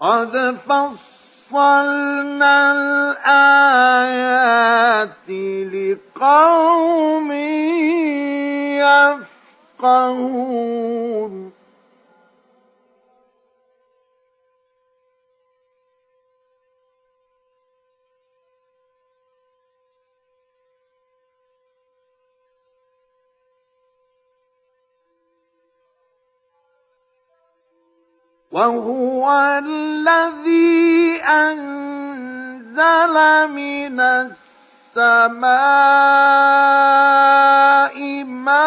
[0.00, 1.17] قد فصل
[1.48, 3.98] فصلنا الآيات
[5.72, 7.32] لقوم
[9.80, 11.52] يفقهون
[28.52, 29.30] وهو
[29.64, 33.16] الذي أنزل
[33.52, 35.58] من السماء
[38.24, 38.58] ماء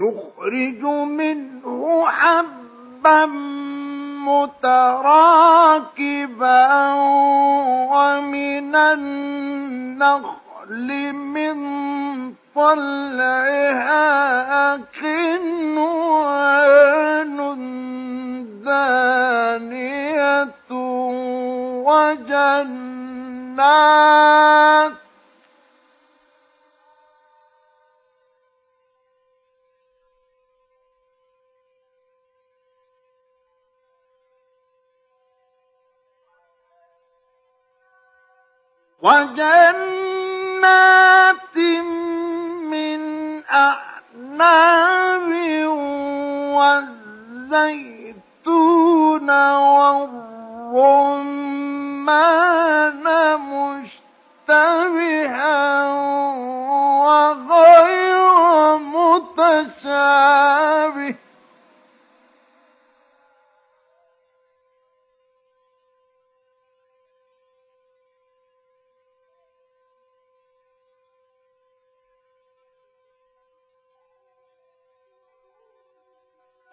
[0.00, 3.26] نخرج منه حبا
[5.60, 6.92] متراكبا
[7.92, 10.32] ومن النخل
[11.12, 11.56] من
[12.54, 14.06] طلعها
[16.30, 16.60] قنوان
[18.64, 20.54] دانية
[23.60, 24.99] وجنات
[39.02, 39.80] وجنات
[42.70, 43.00] من
[43.50, 45.30] أعناب
[47.50, 49.30] والزيتون
[52.00, 53.04] والرمان
[54.50, 55.58] مشتبها
[57.00, 58.78] وغير
[59.58, 60.30] متشابه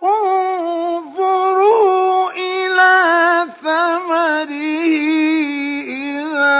[0.03, 1.91] انظروا
[2.31, 3.47] إلى
[5.87, 6.59] إذا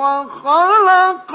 [0.00, 1.32] وَخَلَقَ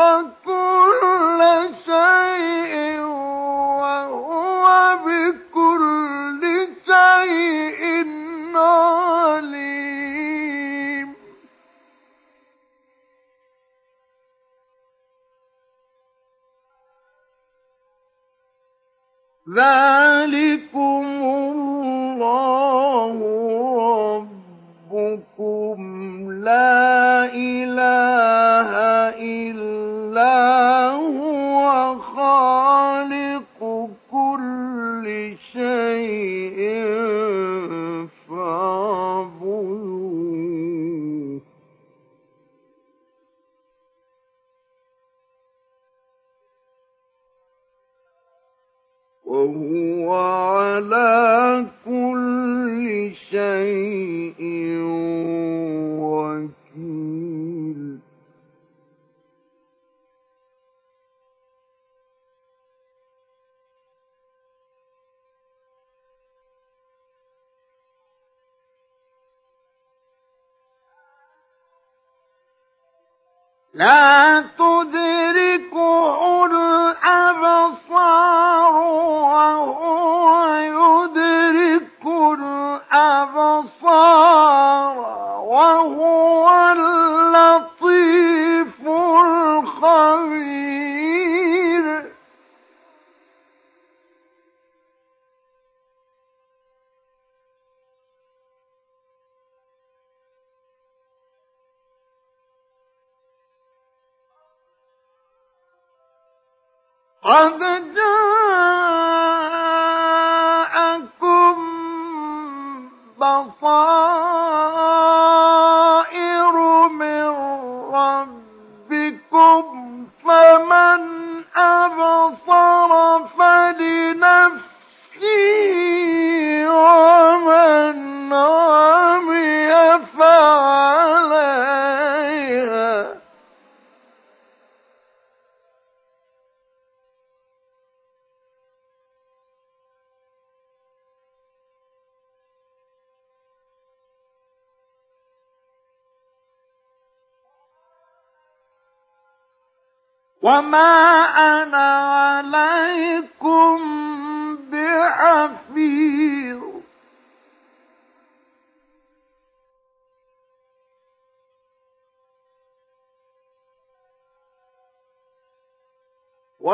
[53.35, 54.24] شيء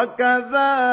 [0.01, 0.90] وكذلك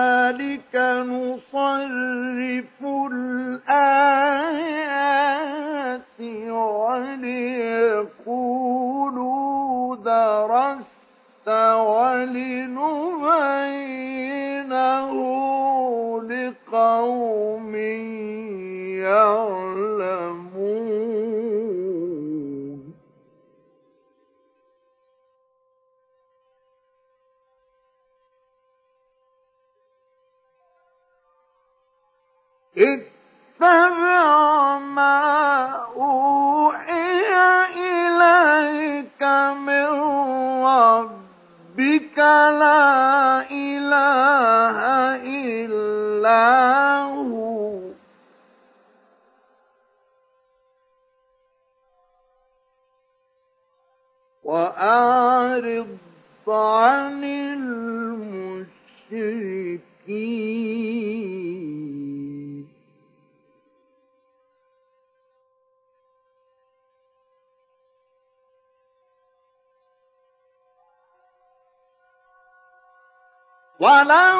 [73.98, 74.37] ولو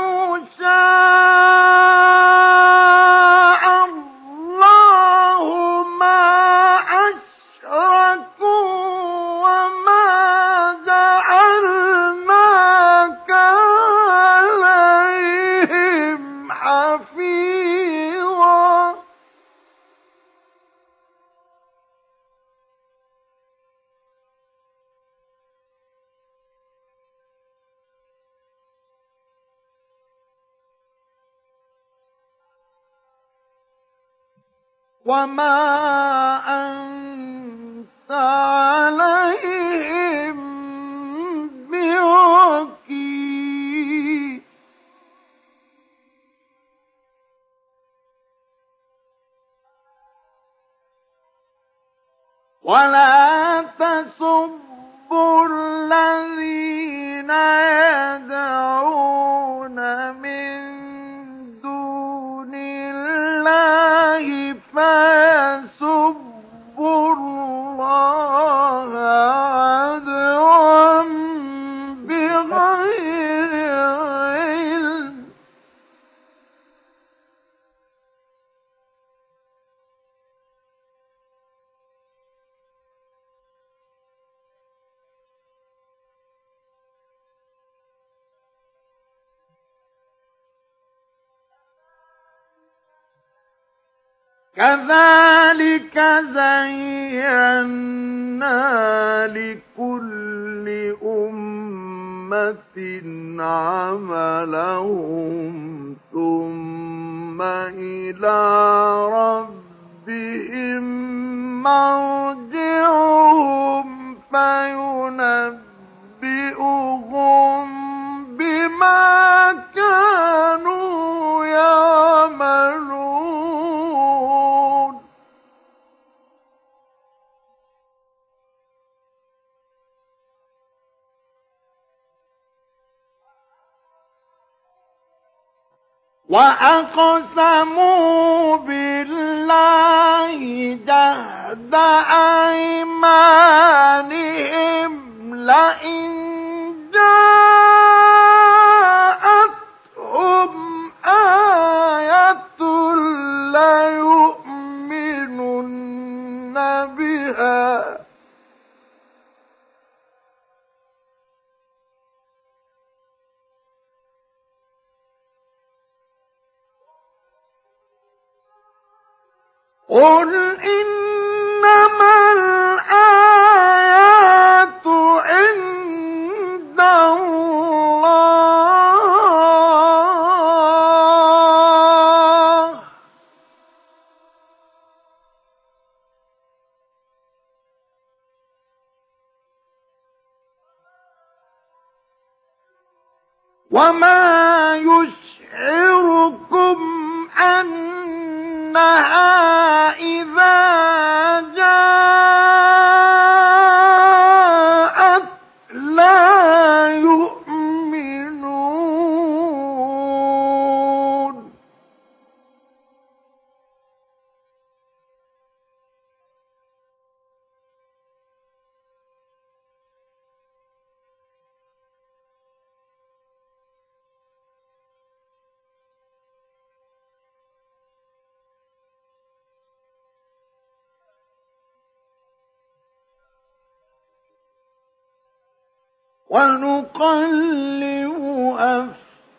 [236.39, 238.23] ونقلب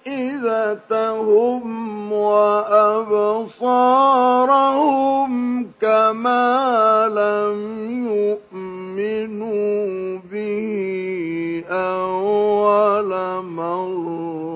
[0.08, 1.64] أفئدتهم
[2.12, 3.62] وأبصارهم
[5.82, 7.60] كما لم
[8.08, 13.12] يؤمنوا به أول
[13.46, 14.49] مرة.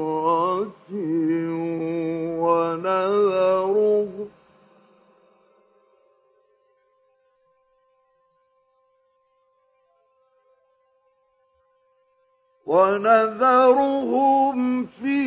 [12.74, 15.20] ونذرهم في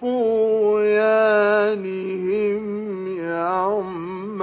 [0.00, 1.44] طغيانهم
[3.18, 4.40] يعمهون.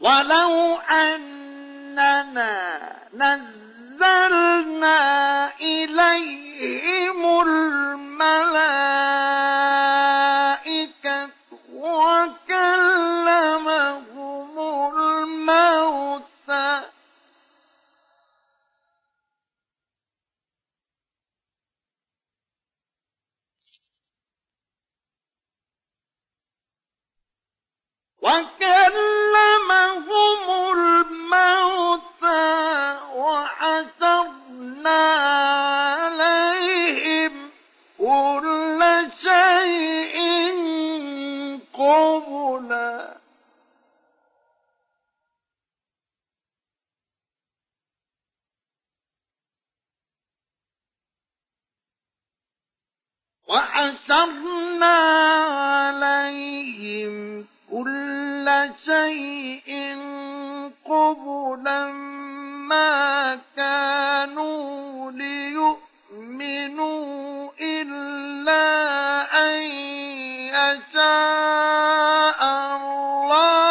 [0.00, 0.52] ولو
[0.90, 2.54] أننا
[3.14, 4.98] نزلنا
[5.60, 8.88] إليهم الملائكة
[28.28, 30.04] وكلمهم
[30.72, 32.28] الموتى
[33.14, 35.00] وحشرنا
[35.96, 37.34] عليهم
[37.98, 38.80] كل
[39.22, 40.16] شيء
[41.72, 43.18] قبلا.
[53.48, 54.96] وحشرنا
[55.96, 59.96] عليهم كل شيء
[60.84, 61.92] قبلا
[62.68, 66.68] ما كانوا ليؤمنوا
[67.60, 68.64] إلا
[69.46, 69.62] أن
[70.56, 73.67] يشاء الله.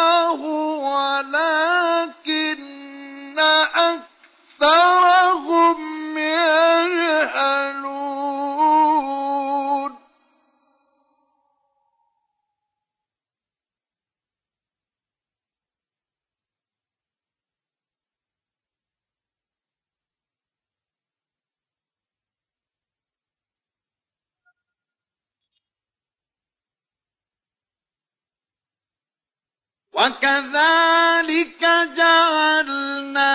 [29.98, 31.62] وكذلك
[31.96, 33.34] جعلنا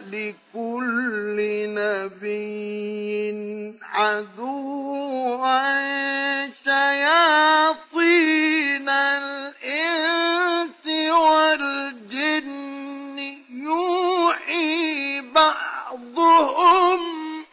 [0.00, 1.36] لكل
[1.76, 3.28] نبي
[3.82, 4.78] عدوا
[6.64, 8.08] شياطين
[8.88, 12.58] الإنس والجن.
[13.50, 17.00] يوحي بعضهم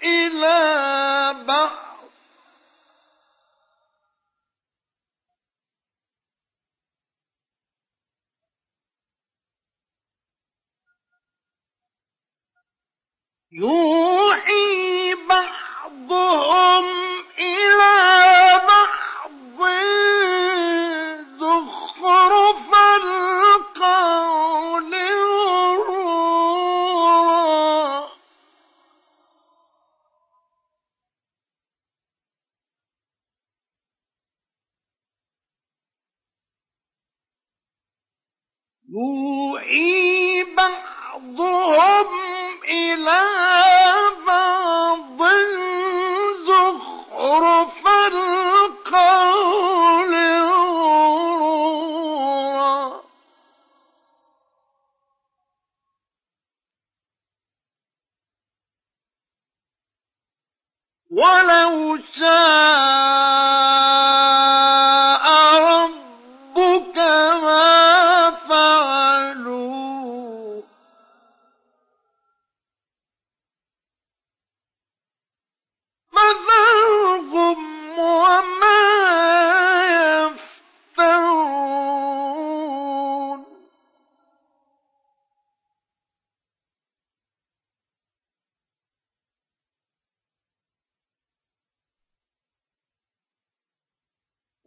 [0.03, 0.60] إلى
[1.34, 1.45] بعض
[17.40, 19.61] إلى بعض
[21.40, 22.69] زخرف
[23.02, 24.95] القول
[26.65, 27.36] غرورا
[38.90, 40.44] يوحي
[41.36, 43.22] بعضهم إلى
[44.28, 45.22] بعض
[46.48, 49.36] زخرف القول
[50.66, 51.45] غرورا.
[61.12, 64.05] ولو شاء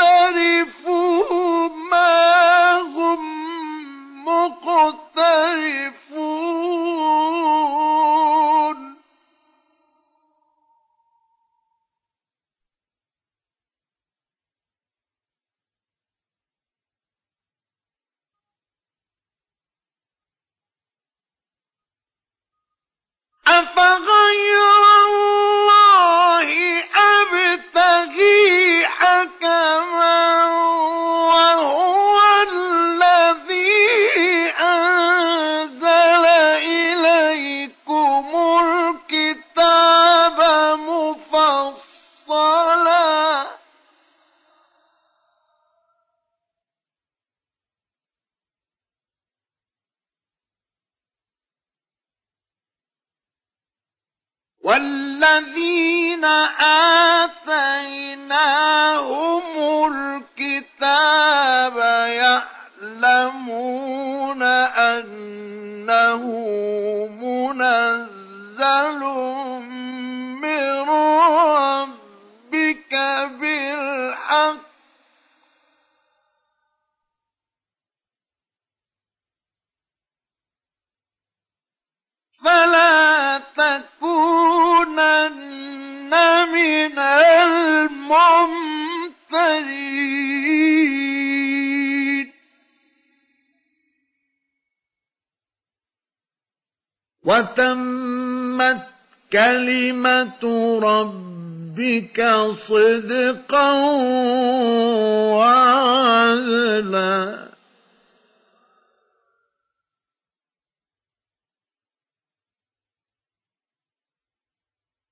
[23.52, 24.72] أفغير
[25.06, 25.71] الله
[55.22, 56.24] والذين
[57.24, 58.42] آتيناهم
[60.38, 61.76] الكتاب
[62.92, 66.22] يعلمون أنه
[67.20, 69.00] منزل
[70.42, 70.90] من
[71.38, 72.92] ربك
[73.40, 74.72] بالحق.
[82.44, 82.91] فلا
[97.32, 98.86] وتمت
[99.32, 100.44] كلمة
[100.82, 102.18] ربك
[102.68, 103.72] صدقا
[105.40, 106.62] وعدلا.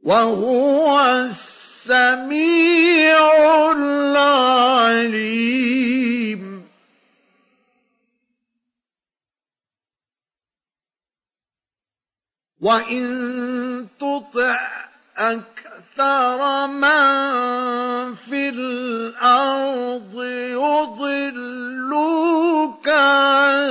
[0.10, 0.90] وهو
[1.30, 3.22] السميع
[3.72, 5.14] العليم.
[12.61, 14.57] وإن تطع
[15.18, 20.23] أكثر من في الأرض
[20.57, 22.10] يضلوك
[22.90, 23.69] عن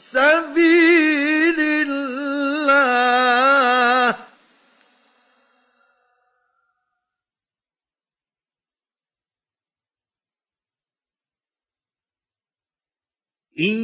[0.00, 3.45] سبيل الله.
[13.60, 13.78] إن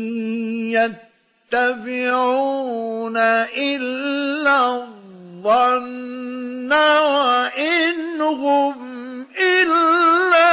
[1.53, 3.16] يتبعون
[3.57, 10.53] إلا الظن وإن هم إلا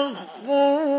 [0.00, 0.94] يخرصون.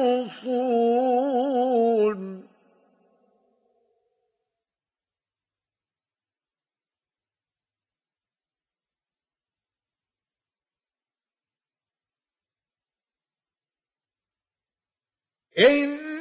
[15.60, 16.15] إن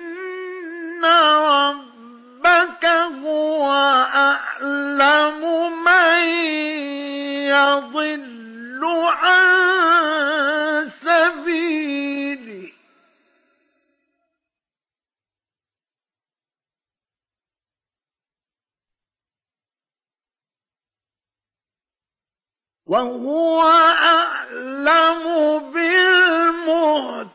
[1.05, 2.85] ربك
[3.25, 3.65] هو
[4.15, 5.41] أعلم
[5.85, 6.25] من
[7.49, 12.71] يضل عن سبيله
[22.87, 25.25] وهو أعلم
[25.73, 27.35] بالمهتدين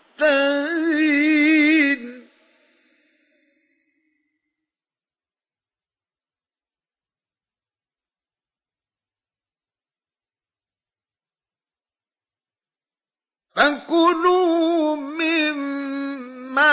[13.59, 16.69] فكلوا مما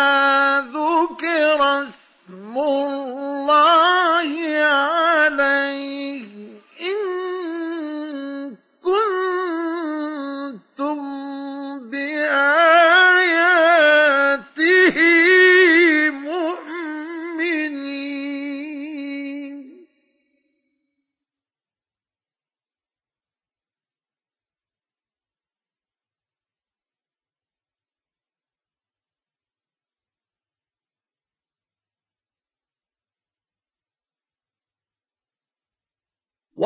[0.72, 4.30] ذكر اسم الله
[4.64, 6.26] عليه
[6.80, 7.35] إن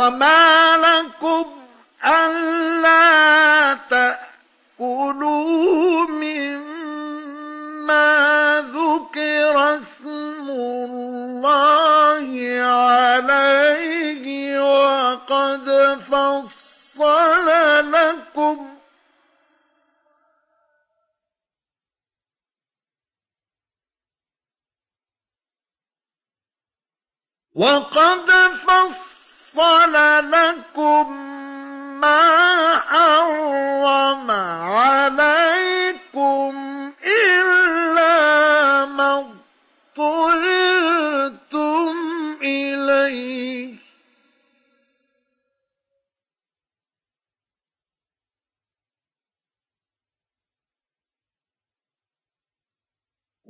[0.01, 1.47] وما لكم
[2.05, 5.29] ألا تأكلوا
[6.09, 7.51] مما
[8.73, 12.29] ذكر اسم الله
[12.63, 14.25] عليه
[14.61, 15.67] وقد
[16.11, 17.47] فصل
[17.93, 18.77] لكم
[27.55, 28.31] وقد
[28.67, 29.10] فصل
[30.21, 31.13] لكم
[32.01, 34.31] ما حرم
[34.71, 36.53] عليكم
[37.05, 38.00] إلا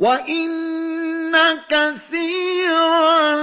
[0.01, 1.37] وإن
[1.69, 3.37] كثيرا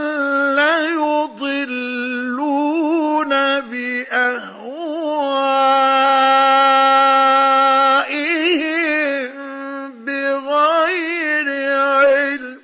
[0.56, 2.00] ليضلون
[8.28, 11.48] بأهوائهم بغير
[11.80, 12.62] علم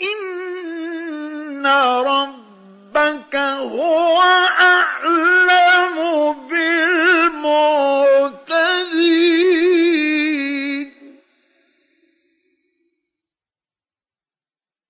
[0.00, 1.66] إن
[2.96, 4.20] ربك هو
[4.60, 5.96] أعلم
[6.48, 7.70] بالمعتدين.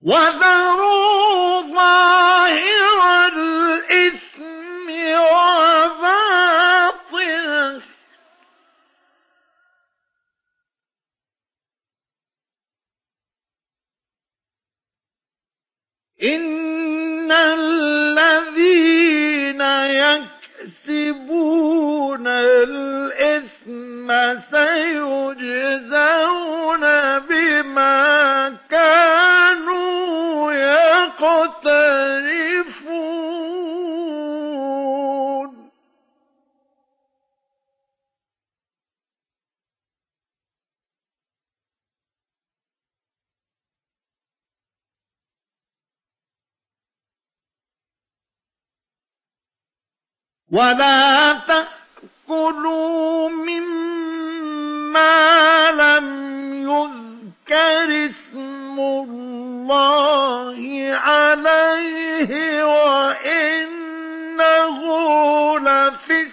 [0.02, 1.60] وذروا
[16.22, 18.00] إن الذين
[20.70, 24.08] يكسبون الإثم
[24.50, 26.00] سيجزون
[27.18, 31.60] بما كانوا يقترفون
[50.52, 54.90] ولا تأكلوا مما
[55.70, 56.06] لم
[56.70, 60.58] يذكر اسم الله
[60.94, 63.98] عليه وإنه
[65.58, 66.30] لفسق.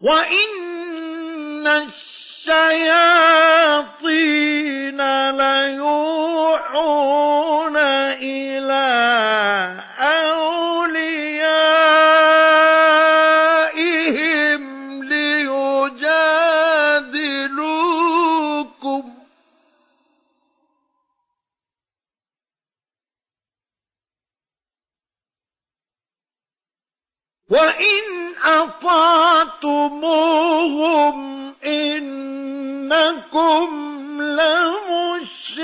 [0.00, 2.90] وإن الشياطين
[5.30, 6.98] ليوحون
[29.68, 31.18] أطعتموهم
[31.64, 33.18] إنكم
[34.22, 35.58] لمشركون.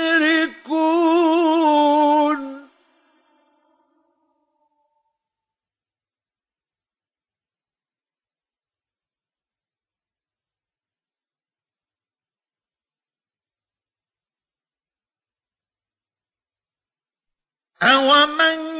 [17.83, 18.74] أومن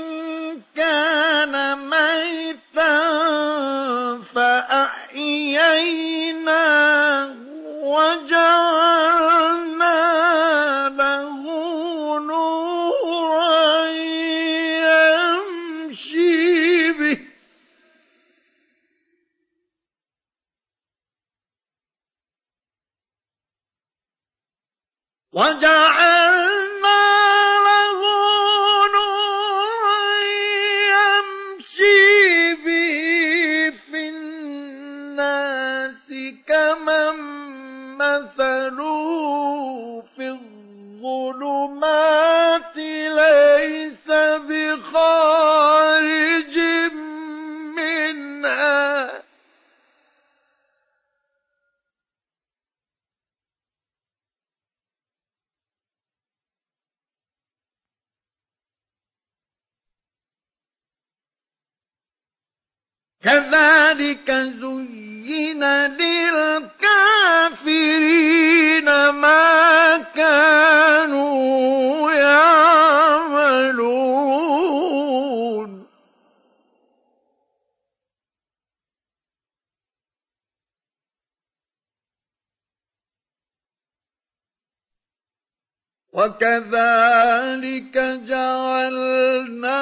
[86.36, 87.96] وكذلك
[88.28, 89.80] جعلنا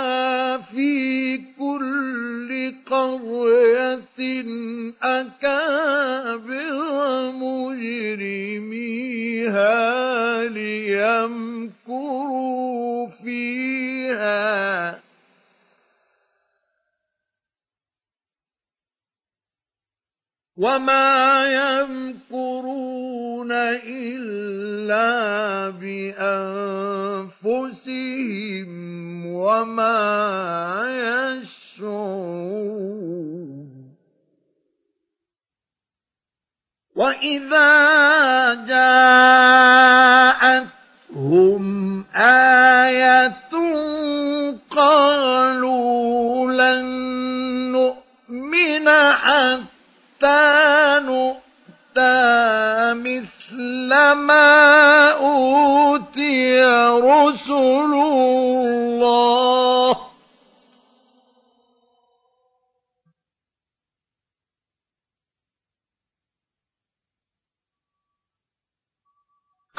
[0.58, 4.44] في كل قرية
[5.02, 6.76] أكابر
[7.32, 8.44] مجرميها
[10.44, 11.98] ليمكروا
[13.24, 15.00] فيها.
[20.58, 22.93] وما يمكرون
[23.52, 25.10] إلا
[27.44, 28.70] بأنفسهم
[29.26, 30.04] وما
[31.70, 32.44] يشعرون
[36.96, 37.74] وإذا
[38.54, 40.04] جاءتهم
[42.16, 43.34] آية
[44.70, 46.86] قالوا لن
[47.72, 50.42] نؤمن حتى
[51.06, 52.43] نؤتى
[54.14, 59.34] ما أوتي رسل الله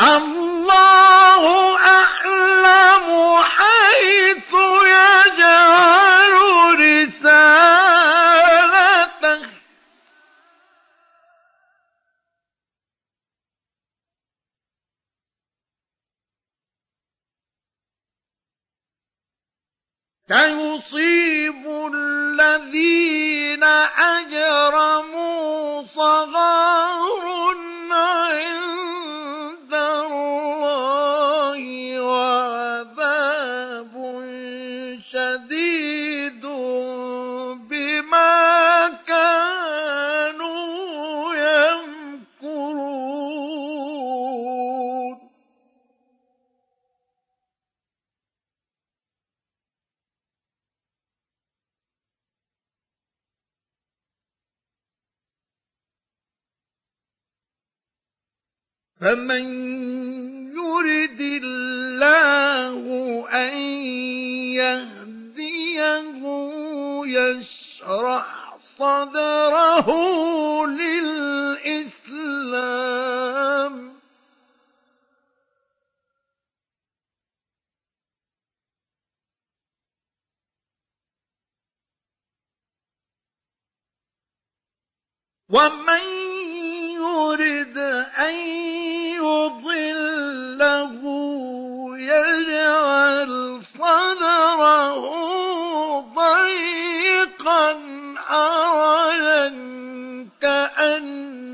[0.01, 3.07] الله أعلم
[3.43, 4.53] حيث
[4.85, 6.35] يجعل
[6.81, 7.84] رسالته
[20.29, 23.65] سيصيب الذين
[24.15, 27.25] أجرموا صغار
[27.93, 28.64] عند
[59.05, 59.45] فمن
[60.57, 62.85] يرد الله
[63.29, 63.57] أن
[64.57, 66.23] يهديه
[67.07, 69.89] يشرح صدره
[70.67, 71.95] للإسلام.
[85.49, 86.25] ومن
[87.05, 87.79] يرد
[88.19, 88.35] أن
[89.21, 90.95] يضله
[91.99, 95.01] يجعل صدره
[96.01, 97.67] ضيقا
[98.17, 99.49] حرجا
[100.43, 101.54] كأنما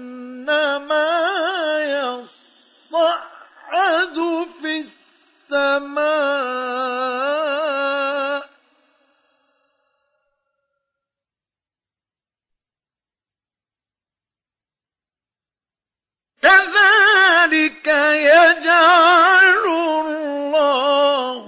[18.15, 21.45] يجعل الله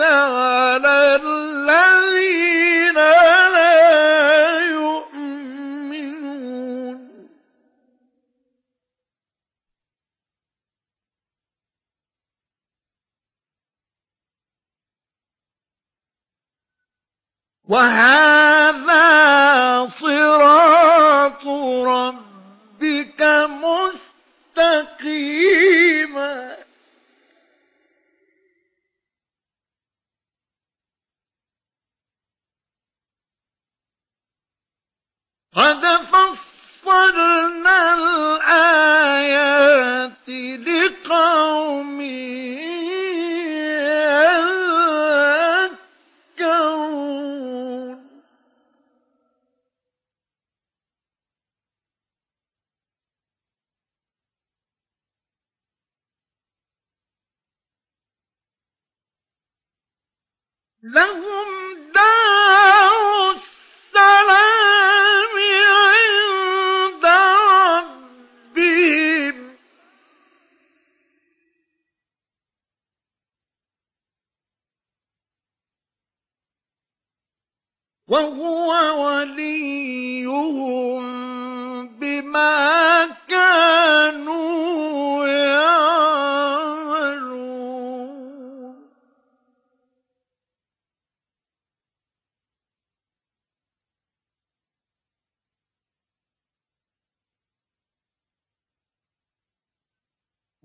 [0.00, 5.78] على الذين لا يؤمنون.
[17.68, 19.08] وهذا
[20.00, 20.77] صراط
[78.08, 78.72] وهو
[79.04, 80.28] وليهم
[81.98, 85.68] بما كانوا يعملون.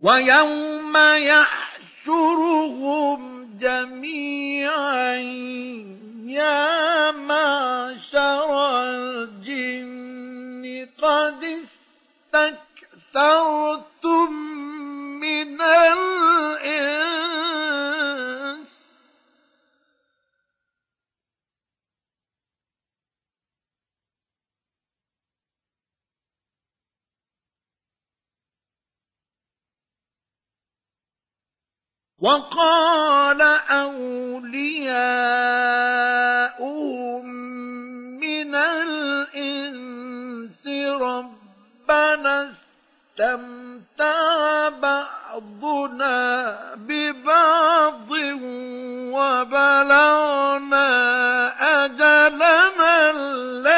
[0.01, 0.97] ويوم
[2.07, 2.53] يحشرهم
[3.59, 5.13] جميعا.
[6.24, 11.43] يا معشر الجن قد
[13.14, 14.34] استكثرتم
[15.19, 16.42] من الإنس
[32.24, 34.53] وقال أولياؤهم
[38.24, 39.88] من الإنس
[41.02, 42.50] ربنا
[43.19, 46.16] استمتع بعضنا
[46.76, 48.11] ببعض
[49.11, 50.88] وبلغنا
[51.85, 53.73] أجلنا الذي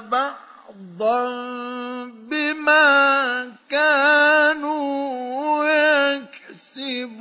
[0.00, 1.24] بعضا
[2.04, 7.14] بما كانوا يكسبون.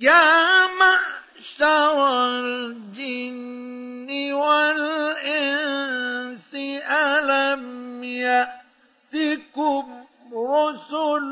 [0.00, 6.54] يا معشر الجن والإنس
[6.90, 11.30] ألم يأتكم رسل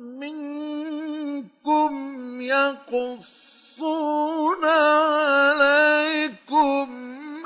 [0.00, 1.90] منكم
[2.40, 3.24] يقصون
[5.44, 6.88] عليكم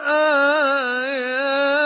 [0.01, 1.82] آياتي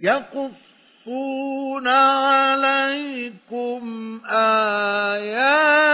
[0.00, 3.80] يقصون عليكم
[4.30, 5.88] آياتي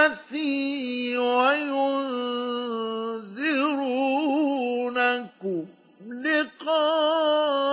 [4.38, 5.64] وينذرونكم
[6.24, 7.64] لقاء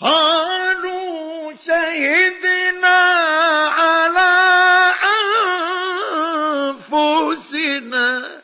[0.00, 2.98] قالوا شهدنا
[3.68, 4.30] على
[6.88, 8.40] أنفسنا.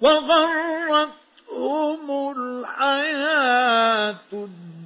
[0.00, 1.10] وغرتهم
[2.36, 4.79] الْحَيَاةُ الدُّنْيَا.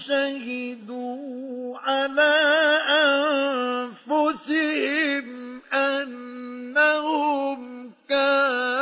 [0.00, 2.80] وَشَهِدُوا عَلَىٰ
[4.10, 5.26] أَنفُسِهِمْ
[5.74, 7.60] أَنَّهُمْ
[8.08, 8.79] كَانُوا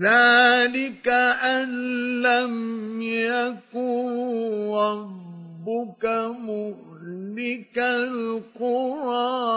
[0.00, 1.08] ذَٰلِكَ
[1.44, 1.68] أَن
[2.22, 4.08] لَّمْ يَكُن
[4.72, 6.04] رَّبُّكَ
[6.40, 9.49] مُهْلِكَ الْقُرَىٰ.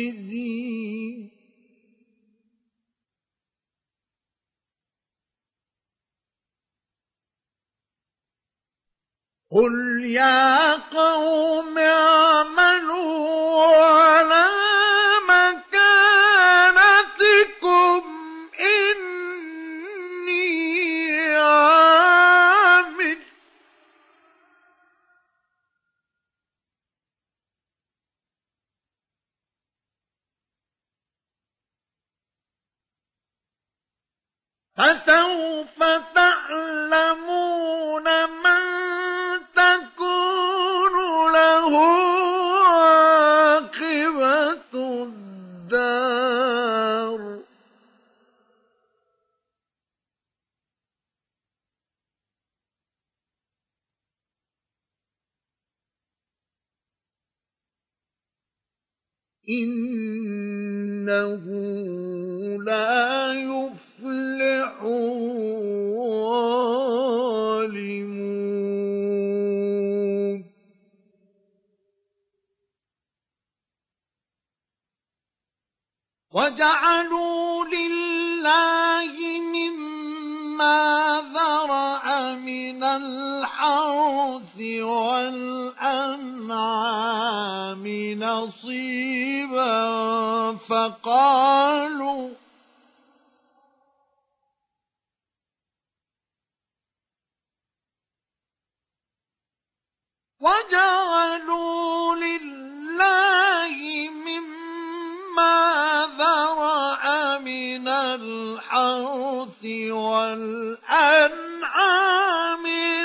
[9.52, 13.26] قُلْ يَا قَوْمِ اعْمَلُوا
[13.76, 14.48] عَلَىٰ
[15.28, 16.68] مَكَانَتِكُمْ
[34.78, 35.78] فَسَوْفَ
[36.15, 38.05] تَعْلَمُونَ
[38.44, 38.62] مَن
[39.55, 40.94] تَكُونُ
[41.32, 41.73] لَهُ
[42.66, 44.74] عَاقِبَةُ
[59.50, 61.44] إِنَّهُ
[62.64, 66.18] لَا يُفْلِحُ الظَّالِمُونَ.
[76.32, 79.16] وَجَعَلُوا لِلَّهِ
[80.58, 86.18] ما ذرأ من الحرث والأنعام
[88.18, 89.78] نصيبا
[90.56, 92.30] فقالوا
[100.40, 103.78] وجعلوا لله
[104.10, 105.58] مما
[106.18, 106.57] ذرأ
[108.22, 111.38] الْحَرْثِ وَالْأَنْعَامِ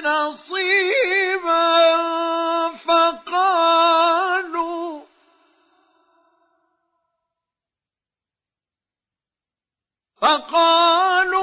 [0.06, 1.68] نَصِيبًا
[2.74, 4.34] فَقَالُوا
[10.16, 11.43] فَقَالُوا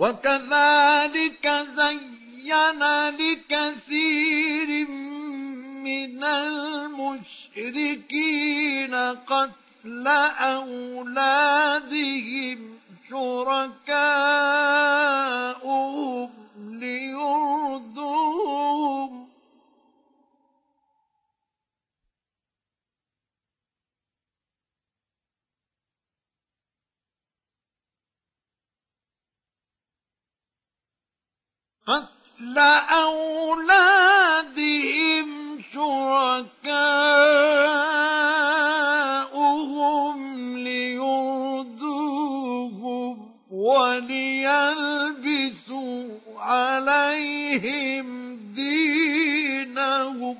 [0.00, 1.46] وَكَذَٰلِكَ
[1.76, 2.82] زَيَّنَ
[3.20, 4.70] لِكَثِيرٍ
[5.84, 7.74] مِّنَ الْمُشْرِكِينَ
[9.28, 10.06] قَتْلَ
[10.56, 11.78] أَوْلَادِهِمْ
[13.10, 13.90] شُرَكَاؤُهُمْ
[16.80, 17.89] لِيُرْدُوهُمْ ۗ
[31.90, 32.58] قَتْلَ
[33.02, 33.80] أَوْلَادِهِمْ
[35.72, 36.58] شُرَكَاؤُهُمْ
[40.58, 41.80] لِيُرْدُوهُمْ
[43.50, 44.48] وَلِيَلْبِسُوا
[46.36, 48.06] عَلَيْهِمْ
[48.54, 50.38] دِينَهُمْ ۖ.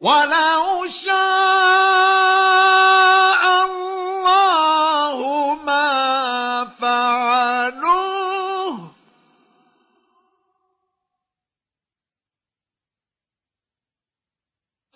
[0.00, 2.13] وَلَوْ شَاءَ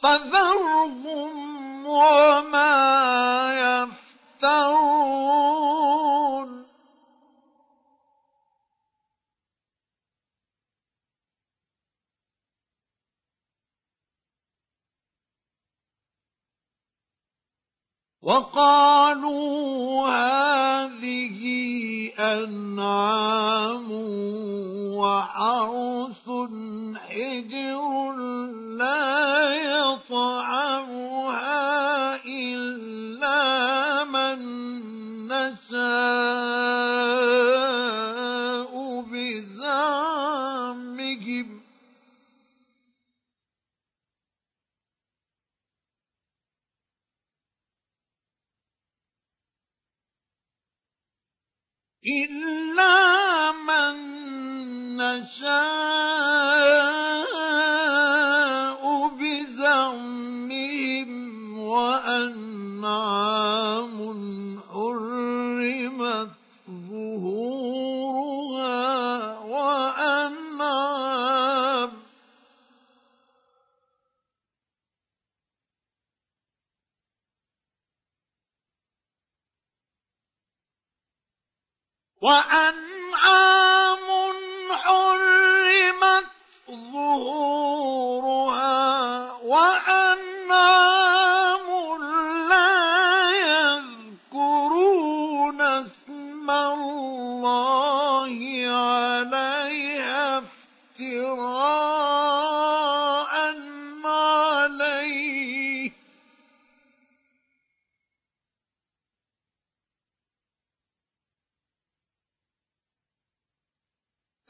[0.02, 2.72] فَذَرْهُمْ وَمَا
[4.42, 6.07] يَفْتَرُونَ.
[18.28, 21.40] وَقَالُوا هَٰذِهِ
[22.20, 23.88] أَنْعَامٌ
[25.00, 26.26] وَحَرْثٌ
[27.08, 27.80] حِجْرٌ
[28.76, 31.16] لَّا يَطْعَمُهَا
[32.28, 34.38] إِلَّا مَن
[35.32, 35.88] نَّشَاءُ.
[52.08, 53.96] إِلَّا مَن
[54.96, 55.52] نَّشَاءُ
[59.08, 61.10] بِزَعْمِهِمْ
[61.56, 62.88] ۚ وَأَنْعَامٌ
[64.72, 66.30] حُرِّمَتْ
[66.70, 67.87] ظُهُورُهَا
[82.20, 84.06] وَأَنْعَامٌ
[84.72, 86.26] حُرِّمَتْ
[86.92, 88.58] ظُهُورُهَا
[89.42, 91.27] وَأَنْعَامٌ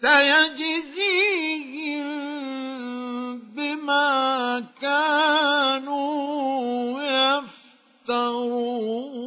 [0.00, 1.38] سَيَجْزِيهِم
[3.38, 6.22] بِمَا كَانُوا
[8.06, 9.17] يَفْتَرُونَ.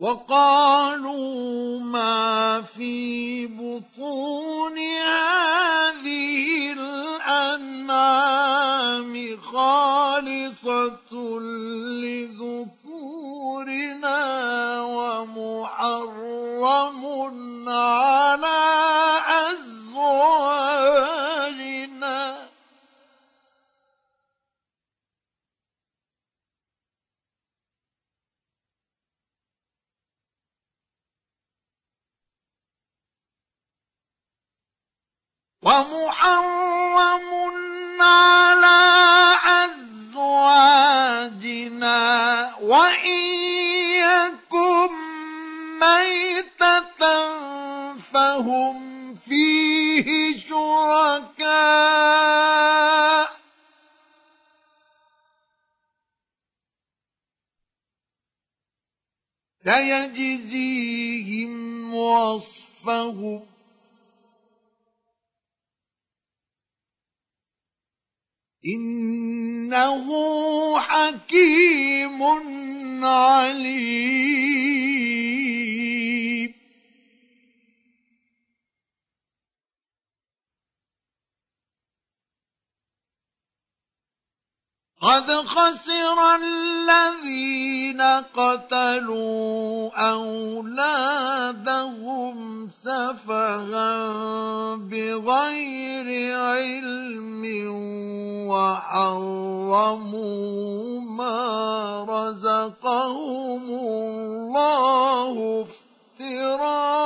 [0.00, 8.28] وقالوا ما في بطون هذه الأنعام
[9.42, 11.40] خالصة
[12.02, 13.08] لذكورنا
[14.82, 16.18] ومحرم
[17.68, 18.58] على
[19.50, 21.27] أزواجنا.
[35.62, 37.22] ومحرم
[38.02, 40.54] على أزواجنا
[42.60, 43.22] وإن
[43.98, 44.90] يكن
[45.80, 47.02] ميتة
[47.98, 51.48] فهم فيه شركاء.
[59.64, 61.52] سيجزيهم
[61.94, 63.57] وصفهم
[68.66, 70.08] إنه
[70.78, 72.22] حكيم
[73.04, 74.18] عليم.
[84.98, 88.02] قد خسر الذين
[88.34, 91.58] قتلوا اولادهم
[92.84, 93.94] سفها
[94.74, 97.42] بغير علم
[98.50, 100.20] وحرموا
[101.00, 101.38] ما
[102.08, 106.98] رزقهم الله افتراء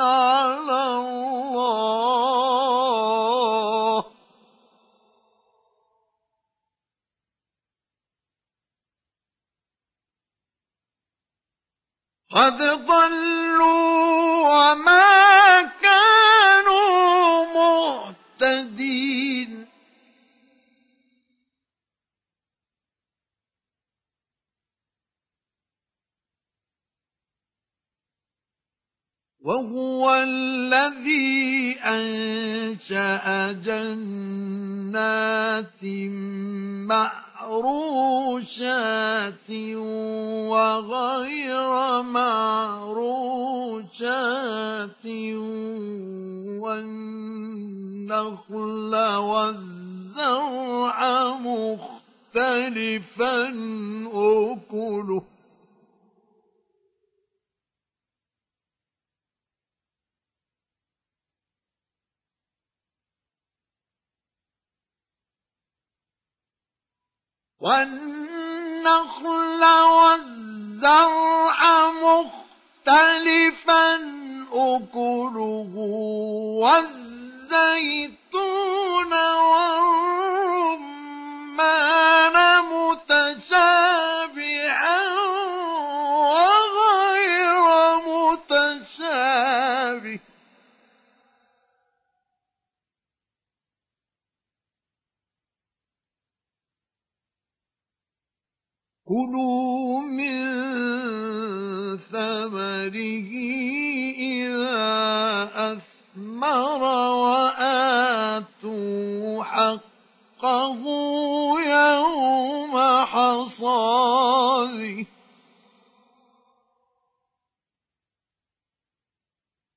[0.00, 2.33] على الله
[12.34, 13.92] قد ضلوا
[14.50, 15.33] وما
[29.44, 35.04] وهو الذي أنشأ جنات
[37.44, 39.50] معروشات
[40.48, 43.04] وغير معروشات
[46.64, 48.12] والنخل
[49.20, 50.98] والزرع
[52.34, 53.36] مختلفا
[54.14, 55.33] أكله
[67.64, 71.58] والنخل والزرع
[71.90, 73.84] مختلفا
[74.52, 75.72] أكله
[77.50, 77.92] والزيتون
[80.62, 80.76] والرمان
[82.74, 84.18] متشابها
[86.28, 87.66] وغير
[88.50, 89.54] متشابه.
[99.08, 100.44] كلوا من
[101.98, 103.30] ثمره
[104.16, 106.82] إذا أثمر
[107.92, 110.82] وآتوا حقه
[111.60, 115.06] يوم حصاده.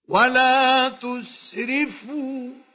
[0.07, 2.66] ولا تسرفوا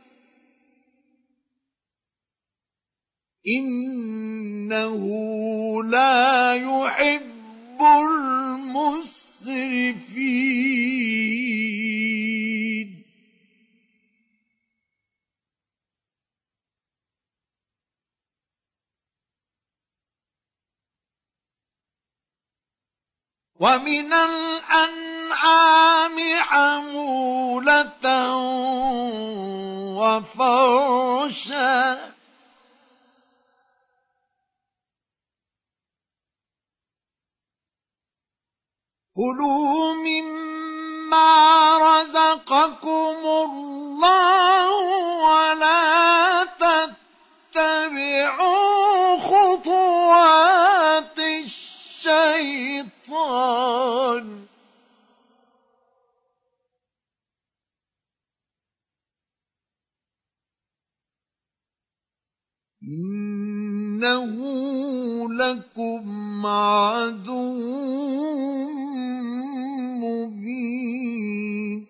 [3.47, 4.99] إنه
[5.85, 8.63] لا يحب المسرفين.
[23.63, 28.07] ومن الأنعام حمولة
[29.97, 32.13] وفرشا
[39.17, 44.71] كلوا مما رزقكم الله
[45.25, 46.45] ولا
[47.53, 52.93] تتبعوا خطوات الشيطان.
[62.83, 64.33] إنه
[65.33, 67.83] لكم عدو
[70.27, 71.87] مبين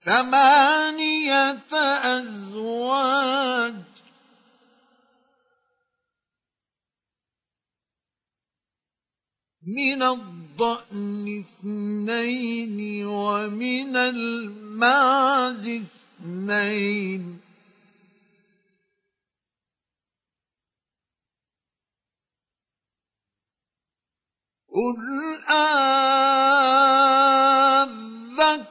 [0.00, 1.72] ثمانية
[2.18, 3.74] أزواج.
[9.62, 15.68] من الضأن اثنين ومن المعز
[16.20, 17.49] اثنين.
[24.72, 24.96] قل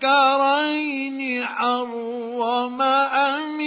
[0.09, 3.59] أذكرين حرم أم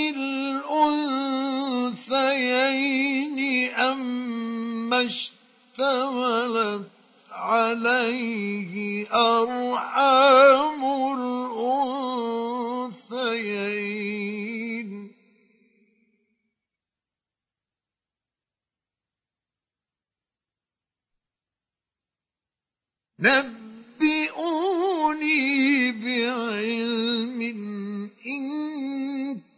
[2.03, 6.87] الأنثيين أم اشتملت
[7.33, 10.81] عليه أرحام
[13.13, 13.43] الأنثيين
[23.23, 24.83] نبئوني
[25.93, 27.41] بعلم
[28.27, 28.45] إن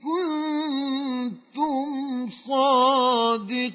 [0.04, 1.88] كنتم
[2.30, 3.74] صادقين.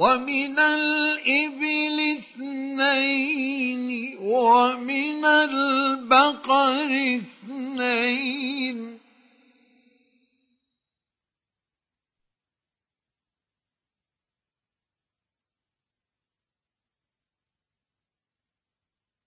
[0.00, 3.88] ومن الإبل اثنين
[4.18, 8.98] ومن البقر اثنين.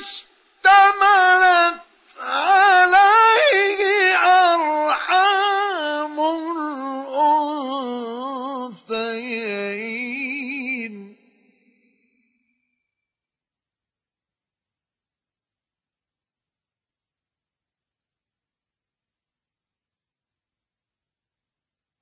[0.00, 1.80] اشتملت
[2.20, 2.95] عليه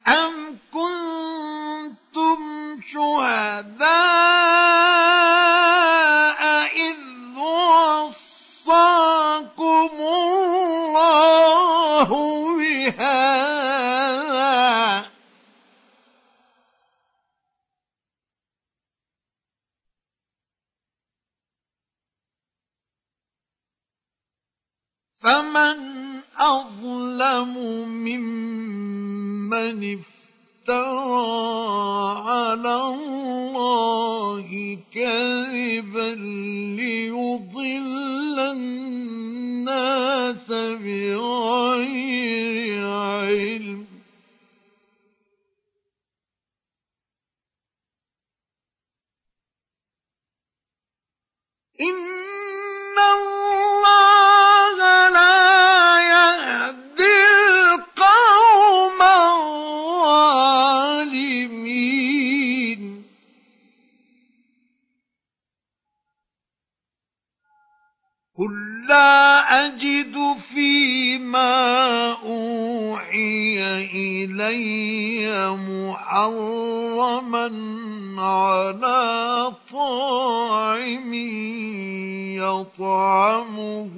[0.07, 2.39] أم كنتم
[2.87, 3.85] شهداء
[6.77, 6.99] إذ
[7.39, 8.75] وصاكم
[10.01, 10.95] الله
[12.59, 13.45] بهذا
[25.23, 25.79] فمن
[26.39, 27.55] أظلم
[28.05, 29.04] ممن
[29.53, 31.35] افترى
[32.29, 34.49] على الله
[34.95, 36.11] كذبا
[36.81, 40.49] ليضل الناس
[40.83, 43.85] بغير علم.
[51.81, 54.14] إن الله
[68.95, 70.15] لا أجد
[70.55, 71.53] فيما
[72.13, 73.59] أوحي
[73.95, 75.27] إلي
[75.69, 77.47] محرما
[78.19, 81.15] على طاعم
[82.39, 83.97] يطعمه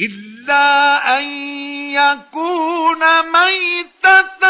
[0.00, 1.24] إلا أن
[1.92, 4.44] يكون ميتة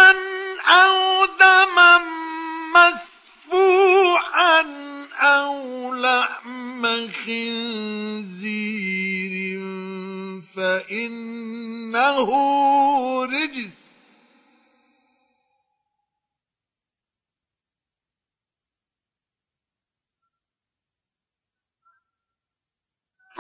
[0.69, 1.99] أو دما
[2.75, 4.61] مسفوحا
[5.21, 6.83] أو لحم
[7.27, 8.61] خنزير
[10.57, 12.29] فإنه
[13.25, 13.80] رجس.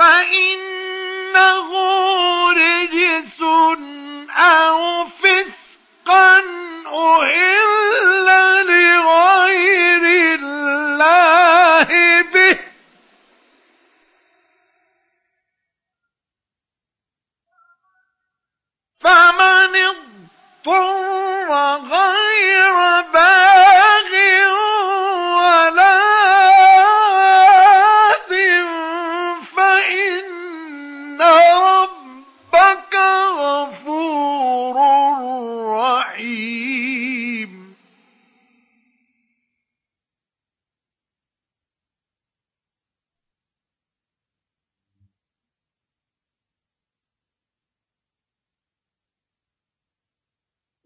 [0.00, 1.70] فإنه
[2.52, 3.40] رجس
[4.30, 6.40] أو فسقا
[6.86, 8.26] أهل
[8.66, 10.04] لغير
[10.40, 11.88] الله
[12.22, 12.58] به.
[19.02, 24.19] فمن اضطر غير باغ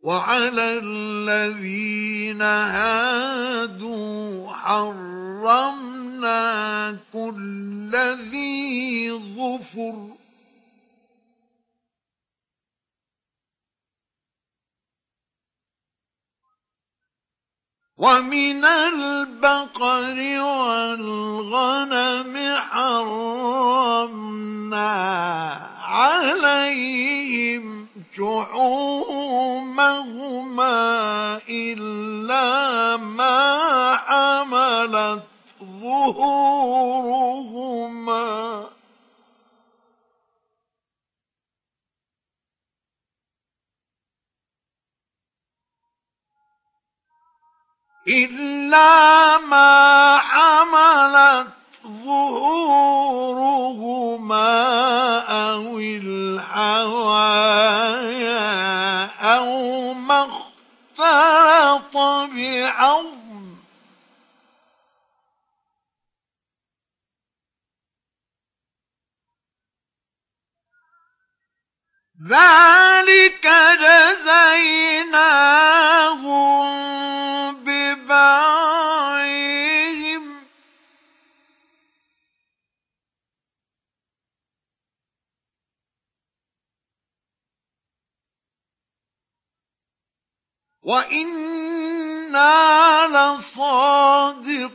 [0.05, 6.43] وعلى الذين هادوا حرمنا
[7.13, 7.91] كل
[8.31, 10.09] ذي ظفر.
[17.97, 24.05] ومن البقر والغنم حرمنا
[25.83, 27.85] عليهم
[28.17, 29.75] شحومهما
[31.49, 35.23] إلا ما حملت
[35.63, 36.85] ظهورهما.
[48.09, 53.45] إلا ما حملت ظهورهما
[55.19, 56.85] أو الحوايا
[59.37, 60.29] أو ما
[60.99, 61.97] اختلط
[62.33, 63.25] بعظم.
[72.31, 73.47] ذلك
[73.85, 75.05] جزيناهم
[77.65, 79.34] ببغيهم
[90.85, 92.55] وإنا
[93.09, 94.75] لصادقون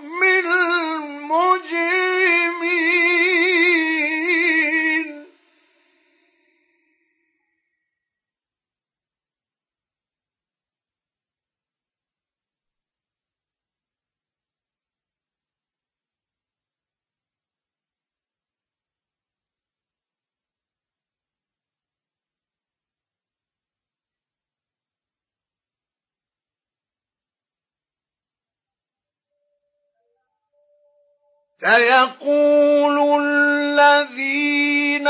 [31.61, 35.07] سيقول الذين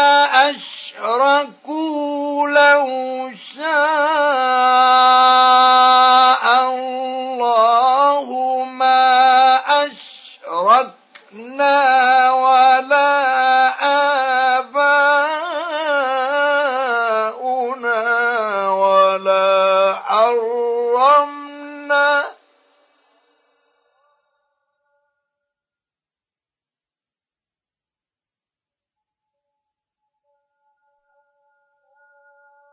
[1.07, 1.69] أشركوا
[2.49, 2.87] لو
[3.55, 3.63] شاء
[6.67, 8.27] الله
[8.63, 9.55] ما
[9.85, 11.71] أشركنا
[12.31, 13.50] ولا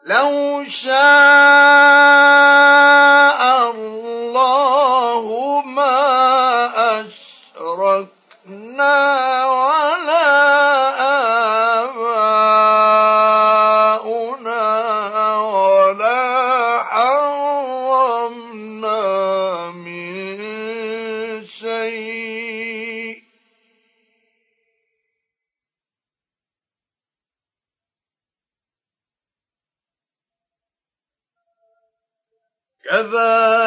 [0.08, 0.92] لو شاء
[3.70, 3.97] الله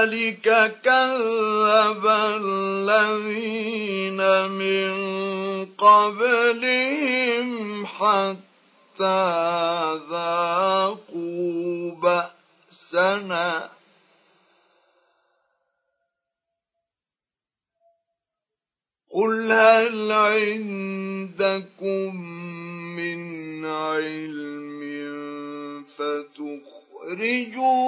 [0.01, 2.05] كذلك كذب
[2.41, 4.21] الذين
[4.51, 4.91] من
[5.77, 7.47] قبلهم
[7.85, 8.39] حتى
[10.09, 13.69] ذاقوا بأسنا.
[19.13, 22.15] قل هل عندكم
[22.95, 24.81] من علم
[25.97, 27.80] فتخرجوه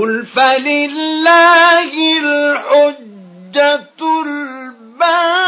[0.00, 5.39] قل فلله الحجة البالغة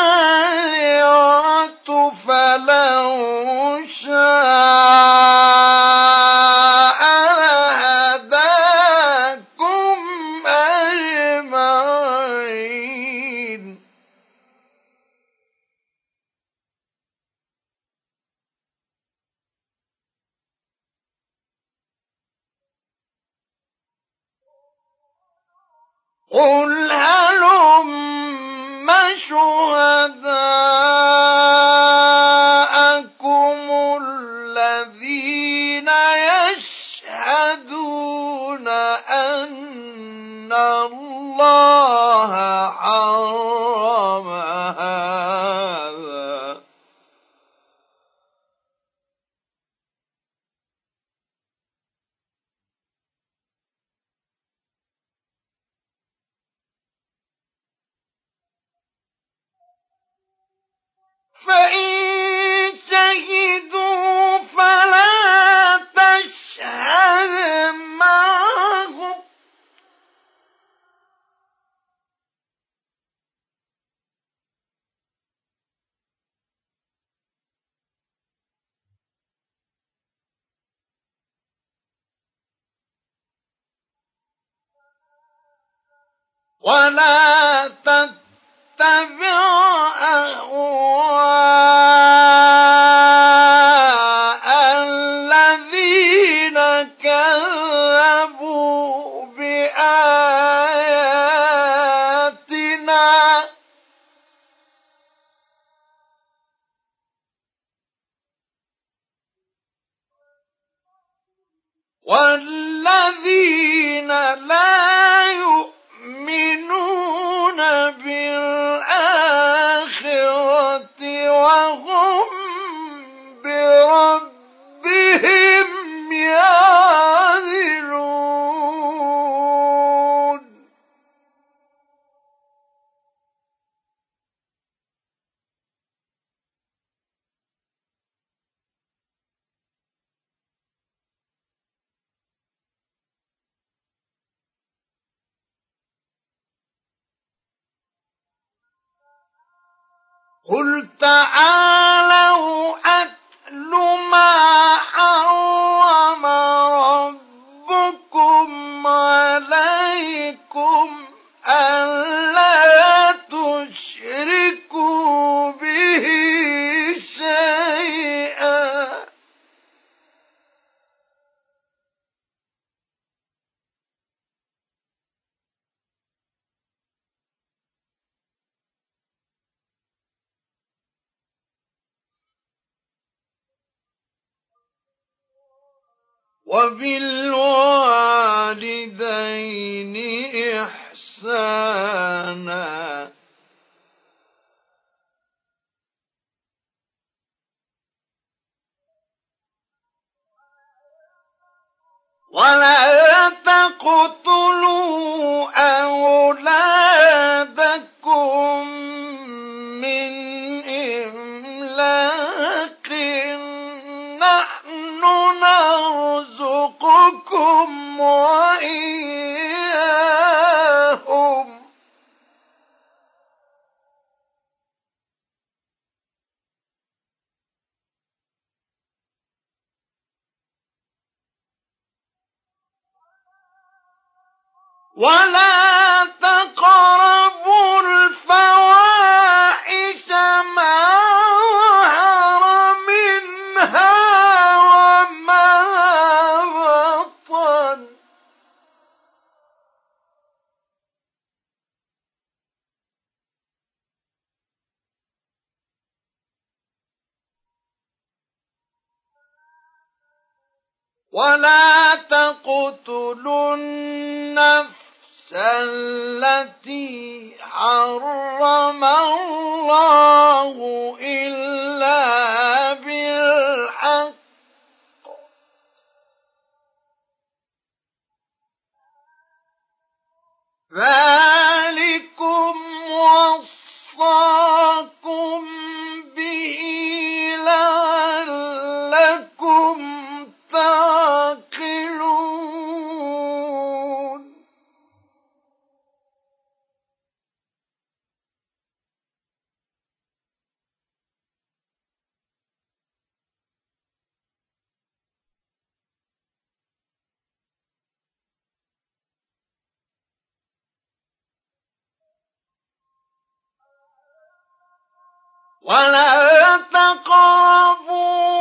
[315.64, 318.31] ولا تقربوا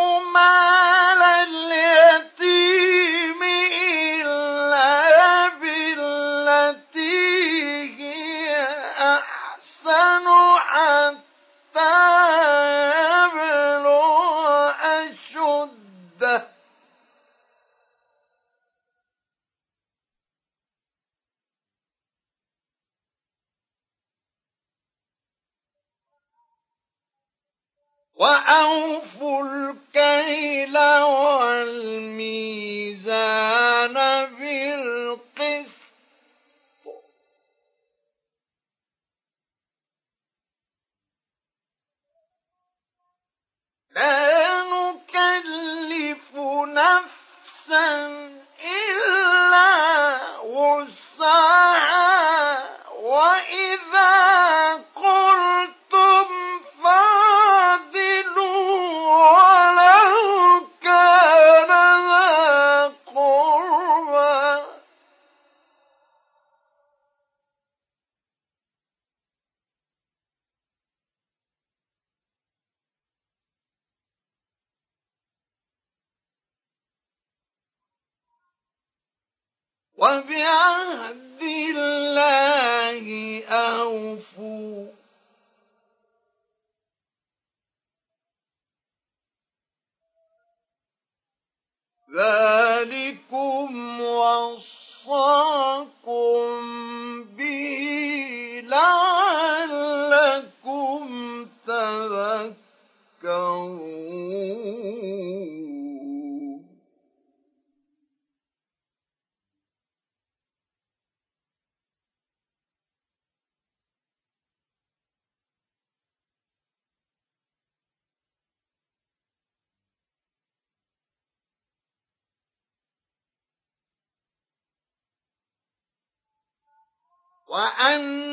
[127.62, 128.31] وأن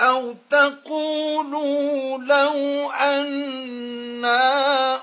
[0.00, 4.44] أو تقولوا لو أنا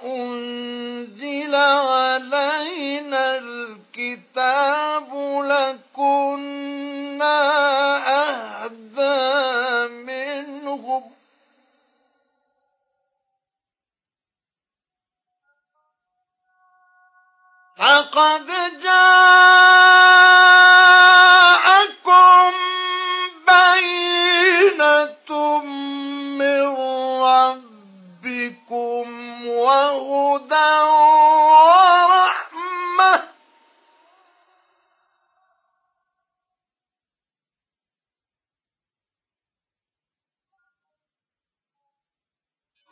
[0.03, 5.09] أنزل علينا الكتاب
[5.45, 6.53] لكنا
[8.07, 11.03] أهدى منهم
[17.77, 18.47] فقد
[18.83, 20.32] جاءكم
[29.63, 30.71] وهدى
[31.63, 32.53] ورحمة.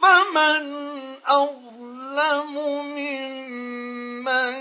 [0.01, 0.64] فمن
[1.27, 2.53] أظلم
[2.95, 4.53] ممن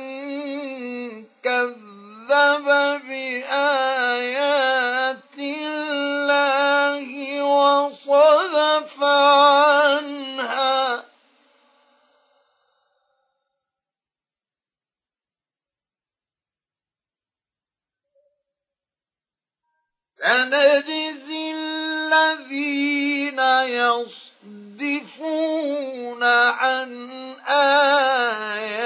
[1.42, 2.66] كذب
[3.08, 4.69] بآيات
[20.30, 23.40] سنجزي الذين
[24.78, 27.10] يصدفون عن
[27.48, 28.80] آياتنا.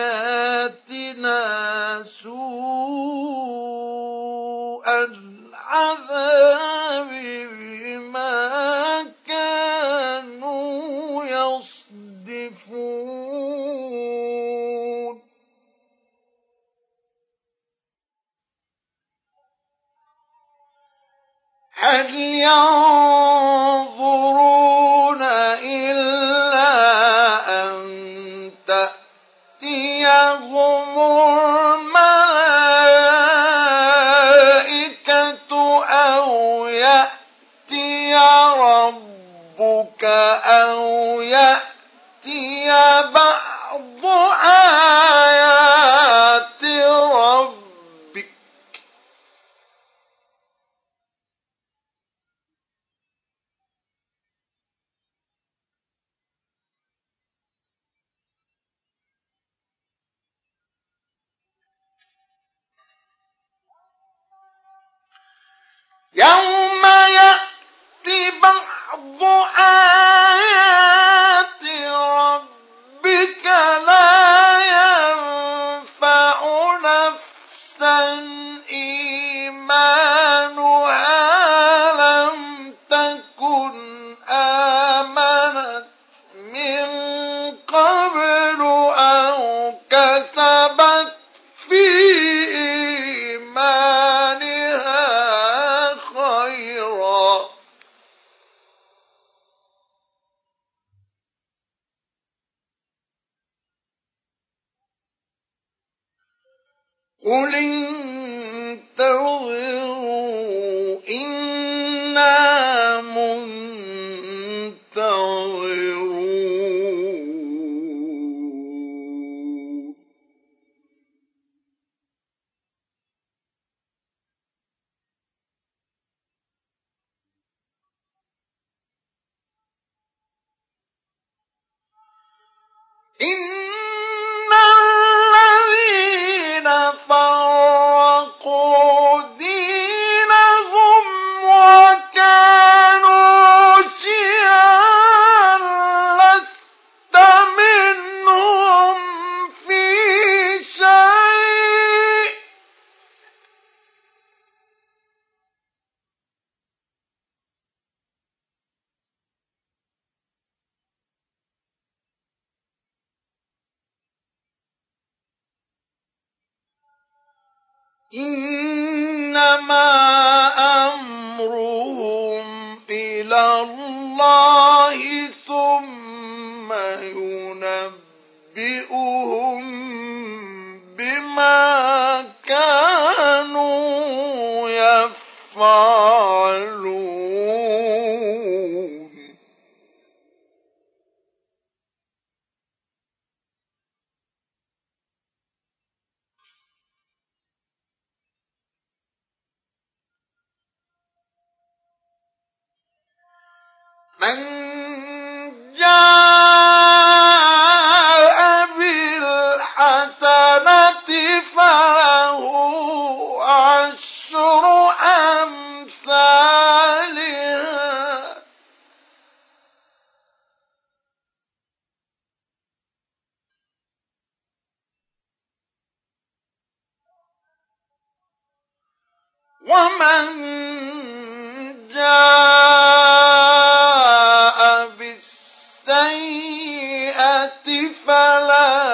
[235.86, 237.68] بالسيئة
[238.06, 238.93] فلا